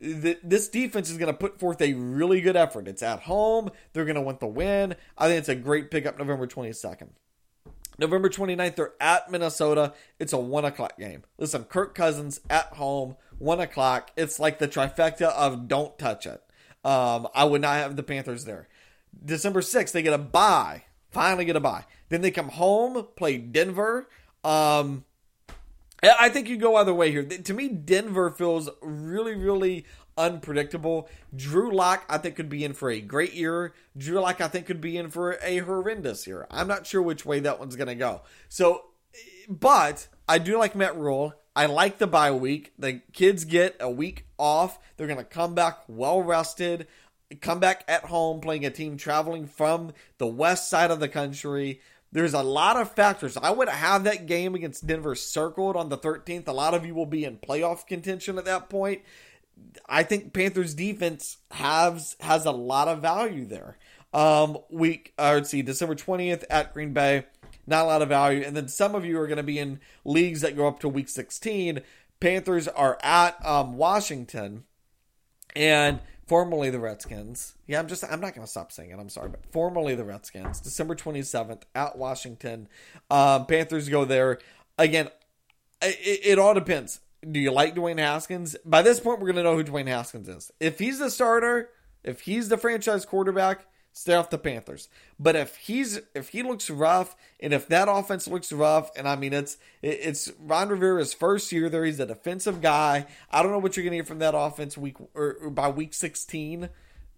This 0.00 0.68
defense 0.68 1.10
is 1.10 1.18
going 1.18 1.32
to 1.32 1.38
put 1.38 1.60
forth 1.60 1.80
a 1.80 1.94
really 1.94 2.40
good 2.40 2.56
effort. 2.56 2.88
It's 2.88 3.02
at 3.02 3.20
home. 3.20 3.70
They're 3.92 4.04
going 4.04 4.16
to 4.16 4.20
want 4.20 4.40
the 4.40 4.46
win. 4.46 4.96
I 5.16 5.28
think 5.28 5.38
it's 5.38 5.48
a 5.48 5.54
great 5.54 5.90
pickup 5.90 6.18
November 6.18 6.46
22nd. 6.46 7.10
November 7.98 8.28
29th, 8.28 8.74
they're 8.74 8.94
at 9.00 9.30
Minnesota. 9.30 9.92
It's 10.18 10.32
a 10.32 10.38
1 10.38 10.64
o'clock 10.64 10.98
game. 10.98 11.22
Listen, 11.38 11.64
Kirk 11.64 11.94
Cousins 11.94 12.40
at 12.48 12.66
home, 12.74 13.16
1 13.42 13.60
o'clock. 13.60 14.10
It's 14.16 14.38
like 14.38 14.58
the 14.58 14.68
trifecta 14.68 15.28
of 15.28 15.68
don't 15.68 15.98
touch 15.98 16.26
it. 16.26 16.42
Um, 16.84 17.28
I 17.34 17.44
would 17.44 17.60
not 17.60 17.76
have 17.76 17.96
the 17.96 18.02
Panthers 18.02 18.44
there. 18.44 18.68
December 19.24 19.60
6th, 19.60 19.92
they 19.92 20.02
get 20.02 20.14
a 20.14 20.18
bye. 20.18 20.84
Finally 21.10 21.44
get 21.44 21.56
a 21.56 21.60
bye. 21.60 21.84
Then 22.08 22.22
they 22.22 22.30
come 22.30 22.48
home, 22.48 23.06
play 23.16 23.36
Denver. 23.36 24.08
Um, 24.42 25.04
I 26.02 26.30
think 26.30 26.48
you 26.48 26.56
go 26.56 26.76
either 26.76 26.94
way 26.94 27.10
here. 27.10 27.22
To 27.24 27.54
me, 27.54 27.68
Denver 27.68 28.30
feels 28.30 28.68
really, 28.80 29.34
really 29.34 29.86
unpredictable. 30.16 31.08
Drew 31.34 31.72
Lock, 31.72 32.04
I 32.08 32.18
think, 32.18 32.36
could 32.36 32.48
be 32.48 32.64
in 32.64 32.72
for 32.72 32.90
a 32.90 33.00
great 33.00 33.34
year. 33.34 33.72
Drew 33.96 34.18
Lock, 34.18 34.40
I 34.40 34.48
think, 34.48 34.66
could 34.66 34.80
be 34.80 34.96
in 34.96 35.10
for 35.10 35.38
a 35.42 35.58
horrendous 35.58 36.26
year. 36.26 36.46
I'm 36.50 36.66
not 36.66 36.86
sure 36.86 37.02
which 37.02 37.24
way 37.24 37.40
that 37.40 37.60
one's 37.60 37.76
going 37.76 37.88
to 37.88 37.94
go. 37.94 38.22
So, 38.48 38.86
but 39.48 40.08
I 40.28 40.38
do 40.38 40.58
like 40.58 40.74
Matt 40.74 40.96
Rhule. 40.96 41.34
I 41.54 41.66
like 41.66 41.98
the 41.98 42.06
bye 42.06 42.32
week. 42.32 42.72
The 42.78 43.00
kids 43.12 43.44
get 43.44 43.76
a 43.78 43.90
week 43.90 44.26
off. 44.38 44.78
They're 44.96 45.06
going 45.06 45.18
to 45.18 45.24
come 45.24 45.54
back 45.54 45.80
well 45.86 46.22
rested, 46.22 46.86
come 47.40 47.60
back 47.60 47.84
at 47.88 48.04
home 48.04 48.40
playing 48.40 48.64
a 48.64 48.70
team 48.70 48.96
traveling 48.96 49.46
from 49.46 49.92
the 50.18 50.26
west 50.26 50.70
side 50.70 50.90
of 50.90 51.00
the 51.00 51.08
country. 51.08 51.80
There's 52.10 52.34
a 52.34 52.42
lot 52.42 52.76
of 52.76 52.92
factors. 52.92 53.36
I 53.36 53.50
would 53.50 53.68
have 53.68 54.04
that 54.04 54.26
game 54.26 54.54
against 54.54 54.86
Denver 54.86 55.14
circled 55.14 55.76
on 55.76 55.88
the 55.88 55.96
13th. 55.96 56.46
A 56.46 56.52
lot 56.52 56.74
of 56.74 56.84
you 56.84 56.94
will 56.94 57.06
be 57.06 57.24
in 57.24 57.38
playoff 57.38 57.86
contention 57.86 58.38
at 58.38 58.44
that 58.44 58.68
point. 58.68 59.02
I 59.88 60.02
think 60.02 60.32
Panthers 60.32 60.74
defense 60.74 61.38
has 61.52 62.16
has 62.20 62.46
a 62.46 62.50
lot 62.50 62.88
of 62.88 63.00
value 63.00 63.44
there. 63.44 63.78
Um, 64.12 64.58
week, 64.70 65.14
uh, 65.18 65.32
let's 65.34 65.50
see, 65.50 65.62
December 65.62 65.94
20th 65.94 66.44
at 66.50 66.74
Green 66.74 66.92
Bay 66.92 67.24
not 67.66 67.84
a 67.84 67.88
lot 67.88 68.02
of 68.02 68.08
value. 68.08 68.42
And 68.44 68.56
then 68.56 68.68
some 68.68 68.94
of 68.94 69.04
you 69.04 69.18
are 69.20 69.26
going 69.26 69.36
to 69.36 69.42
be 69.42 69.58
in 69.58 69.80
leagues 70.04 70.40
that 70.40 70.56
go 70.56 70.66
up 70.66 70.80
to 70.80 70.88
week 70.88 71.08
16. 71.08 71.80
Panthers 72.20 72.68
are 72.68 72.98
at 73.02 73.44
um, 73.44 73.76
Washington 73.76 74.64
and 75.54 76.00
formerly 76.26 76.70
the 76.70 76.80
Redskins. 76.80 77.54
Yeah, 77.66 77.78
I'm 77.78 77.88
just, 77.88 78.04
I'm 78.04 78.20
not 78.20 78.34
going 78.34 78.46
to 78.46 78.50
stop 78.50 78.72
saying 78.72 78.90
it. 78.90 78.98
I'm 78.98 79.08
sorry, 79.08 79.28
but 79.28 79.44
formerly 79.52 79.94
the 79.94 80.04
Redskins, 80.04 80.60
December 80.60 80.94
27th 80.94 81.62
at 81.74 81.98
Washington. 81.98 82.68
Um, 83.10 83.46
Panthers 83.46 83.88
go 83.88 84.04
there. 84.04 84.38
Again, 84.78 85.08
it, 85.80 86.20
it 86.24 86.38
all 86.38 86.54
depends. 86.54 87.00
Do 87.28 87.38
you 87.38 87.52
like 87.52 87.74
Dwayne 87.74 87.98
Haskins? 87.98 88.56
By 88.64 88.82
this 88.82 88.98
point, 88.98 89.20
we're 89.20 89.32
going 89.32 89.36
to 89.36 89.42
know 89.44 89.56
who 89.56 89.64
Dwayne 89.64 89.86
Haskins 89.86 90.28
is. 90.28 90.50
If 90.58 90.78
he's 90.78 90.98
the 90.98 91.10
starter, 91.10 91.70
if 92.02 92.22
he's 92.22 92.48
the 92.48 92.56
franchise 92.56 93.04
quarterback, 93.04 93.66
stay 93.92 94.14
off 94.14 94.30
the 94.30 94.38
Panthers. 94.38 94.88
But 95.18 95.36
if 95.36 95.56
he's 95.56 96.00
if 96.14 96.30
he 96.30 96.42
looks 96.42 96.70
rough 96.70 97.14
and 97.40 97.52
if 97.52 97.68
that 97.68 97.88
offense 97.88 98.26
looks 98.26 98.52
rough, 98.52 98.90
and 98.96 99.06
I 99.08 99.16
mean 99.16 99.32
it's 99.32 99.56
it's 99.82 100.32
Ron 100.38 100.68
Rivera's 100.68 101.14
first 101.14 101.52
year 101.52 101.68
there, 101.68 101.84
he's 101.84 102.00
a 102.00 102.06
defensive 102.06 102.60
guy. 102.60 103.06
I 103.30 103.42
don't 103.42 103.52
know 103.52 103.58
what 103.58 103.76
you're 103.76 103.84
gonna 103.84 103.96
get 103.96 104.06
from 104.06 104.20
that 104.20 104.34
offense 104.36 104.76
week 104.76 104.96
or, 105.14 105.36
or 105.40 105.50
by 105.50 105.68
week 105.68 105.94
16. 105.94 106.68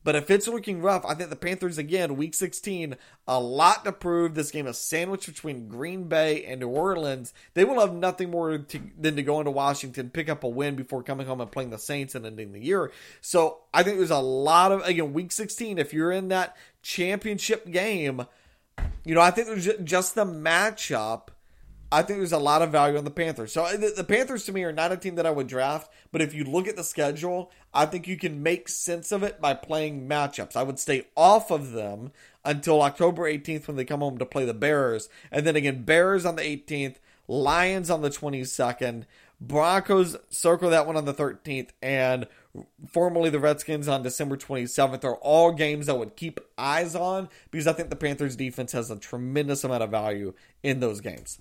But 0.05 0.15
if 0.15 0.31
it's 0.31 0.47
looking 0.47 0.83
rough, 0.83 1.05
I 1.07 1.15
think 1.15 1.31
the 1.31 1.37
Panthers 1.37 1.79
again, 1.79 2.17
week 2.17 2.35
16, 2.35 2.97
a 3.27 3.41
lot 3.41 3.85
to 3.85 3.93
prove. 3.93 4.35
This 4.35 4.51
game 4.51 4.67
is 4.67 4.77
sandwiched 4.77 5.27
between 5.27 5.67
Green 5.67 6.05
Bay 6.05 6.45
and 6.45 6.61
New 6.61 6.69
Orleans. 6.69 7.33
They 7.55 7.65
will 7.65 7.81
have 7.81 7.95
nothing 7.95 8.31
more 8.31 8.59
to, 8.59 8.81
than 9.01 9.17
to 9.17 9.23
go 9.23 9.41
into 9.41 9.51
Washington, 9.51 10.11
pick 10.11 10.29
up 10.29 10.45
a 10.45 10.49
win 10.49 10.77
before 10.77 11.03
coming 11.03 11.27
home 11.27 11.41
and 11.41 11.51
playing 11.51 11.71
the 11.71 11.79
Saints 11.79 12.15
and 12.15 12.27
ending 12.27 12.53
the 12.53 12.61
year. 12.61 12.93
So 13.23 13.63
I 13.73 13.83
think 13.83 13.97
there's 13.97 14.11
a 14.11 14.19
lot 14.19 14.73
of 14.73 14.83
again 14.83 15.15
week 15.15 15.33
16. 15.33 15.79
If 15.79 15.95
you're 15.95 16.13
in 16.13 16.29
that 16.29 16.55
championship 16.83 17.71
game, 17.71 18.27
you 19.05 19.15
know 19.15 19.23
I 19.23 19.31
think 19.31 19.49
there's 19.49 19.69
just 19.85 20.15
the 20.15 20.27
matchup 20.27 21.29
I 21.95 22.03
think 22.03 22.19
there's 22.19 22.33
a 22.33 22.39
lot 22.39 22.61
of 22.61 22.73
value 22.73 22.99
on 22.99 23.05
the 23.05 23.11
Panthers. 23.11 23.53
So 23.53 23.63
uh, 23.63 23.77
the, 23.77 23.93
the, 23.97 24.03
Panthers 24.03 24.43
to 24.47 24.53
me 24.53 24.65
are 24.65 24.73
not 24.73 24.91
a 24.91 24.97
team 24.97 25.15
that 25.15 25.27
I 25.27 25.31
would 25.31 25.47
draft, 25.47 25.93
but 26.11 26.21
if 26.21 26.35
you 26.35 26.43
look 26.43 26.67
at 26.67 26.75
the 26.75 26.83
schedule, 26.83 27.53
I 27.73 27.87
think 27.87 28.09
you 28.09 28.17
can 28.17 28.43
make 28.43 28.69
sense 28.69 29.13
of 29.13 29.23
it 29.23 29.41
by 29.41 29.55
playing 29.55 30.09
matchups. 30.09 30.57
I 30.57 30.65
would 30.65 30.81
stay 30.81 31.07
off 31.17 31.53
of 31.53 31.71
them 31.71 32.11
until 32.45 32.83
October 32.83 33.23
18th 33.33 33.69
when 33.69 33.77
they 33.77 33.85
come 33.85 34.01
home 34.01 34.19
to 34.19 34.27
play 34.27 34.45
the 34.45 34.53
Bears. 34.53 35.09
And 35.31 35.47
then 35.47 35.55
again, 35.55 35.85
Bears 35.85 36.27
on 36.27 36.35
the 36.35 36.43
18th, 36.43 36.97
Lions 37.29 37.91
on 37.91 38.03
the 38.03 38.11
22nd, 38.11 39.05
Broncos 39.41 40.17
circle 40.31 40.71
that 40.71 40.89
one 40.89 40.97
on 40.97 41.05
the 41.05 41.15
13th, 41.15 41.71
and 41.81 42.27
formerly 42.89 43.31
the 43.31 43.39
Redskins 43.39 43.87
on 43.87 44.03
December 44.03 44.37
27th 44.37 45.05
are 45.05 45.17
all 45.17 45.53
games 45.53 45.89
I 45.89 45.93
would 45.93 46.17
keep 46.17 46.41
eyes 46.59 46.97
on 46.97 47.29
because 47.53 47.69
I 47.69 47.73
think 47.73 47.91
the 47.91 47.97
Panthers 47.97 48.35
defense 48.35 48.73
has 48.73 48.91
a 48.91 48.99
tremendous 48.99 49.63
amount 49.63 49.85
of 49.85 49.93
value 49.93 50.35
in 50.65 50.81
those 50.81 51.01
games. 51.01 51.39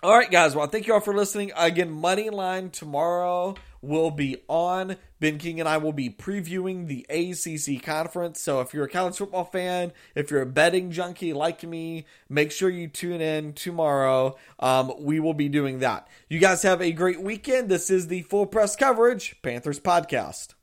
All 0.00 0.16
right, 0.16 0.30
guys. 0.30 0.54
Well, 0.54 0.68
thank 0.68 0.86
you 0.86 0.94
all 0.94 1.00
for 1.00 1.12
listening. 1.12 1.50
Again, 1.56 1.90
Money 1.90 2.30
Line 2.30 2.70
tomorrow 2.70 3.56
will 3.82 4.12
be 4.12 4.36
on. 4.48 4.96
Ben 5.18 5.38
King 5.38 5.58
and 5.58 5.68
I 5.68 5.78
will 5.78 5.92
be 5.92 6.08
previewing 6.08 6.86
the 6.86 7.04
ACC 7.10 7.82
conference. 7.82 8.40
So 8.40 8.60
if 8.60 8.72
you're 8.72 8.84
a 8.84 8.88
college 8.88 9.16
football 9.16 9.44
fan, 9.44 9.92
if 10.14 10.30
you're 10.30 10.42
a 10.42 10.46
betting 10.46 10.92
junkie 10.92 11.32
like 11.32 11.64
me, 11.64 12.06
make 12.28 12.52
sure 12.52 12.70
you 12.70 12.86
tune 12.86 13.20
in 13.20 13.54
tomorrow. 13.54 14.36
Um, 14.60 14.92
we 15.00 15.18
will 15.18 15.34
be 15.34 15.48
doing 15.48 15.80
that. 15.80 16.06
You 16.28 16.38
guys 16.38 16.62
have 16.62 16.80
a 16.80 16.92
great 16.92 17.20
weekend. 17.20 17.68
This 17.68 17.90
is 17.90 18.06
the 18.06 18.22
Full 18.22 18.46
Press 18.46 18.76
Coverage 18.76 19.42
Panthers 19.42 19.80
podcast. 19.80 20.54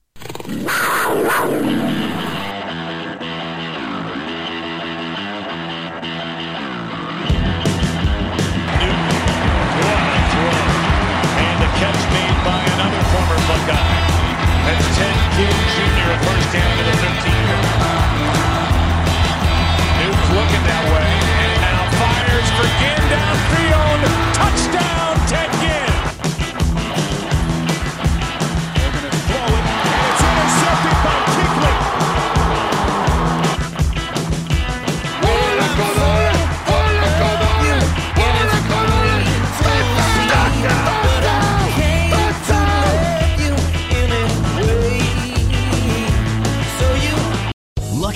Jr., 15.76 16.12
first 16.24 16.54
down 16.54 16.72
to 16.78 16.84
the 16.88 16.96
15. 17.04 17.36
Nuke 20.00 20.26
looking 20.32 20.64
that 20.72 20.86
way, 20.88 21.12
and 21.44 21.54
now 21.60 21.84
fires 22.00 22.50
for 22.56 22.68
Ginn 22.80 23.04
downfield. 23.12 23.85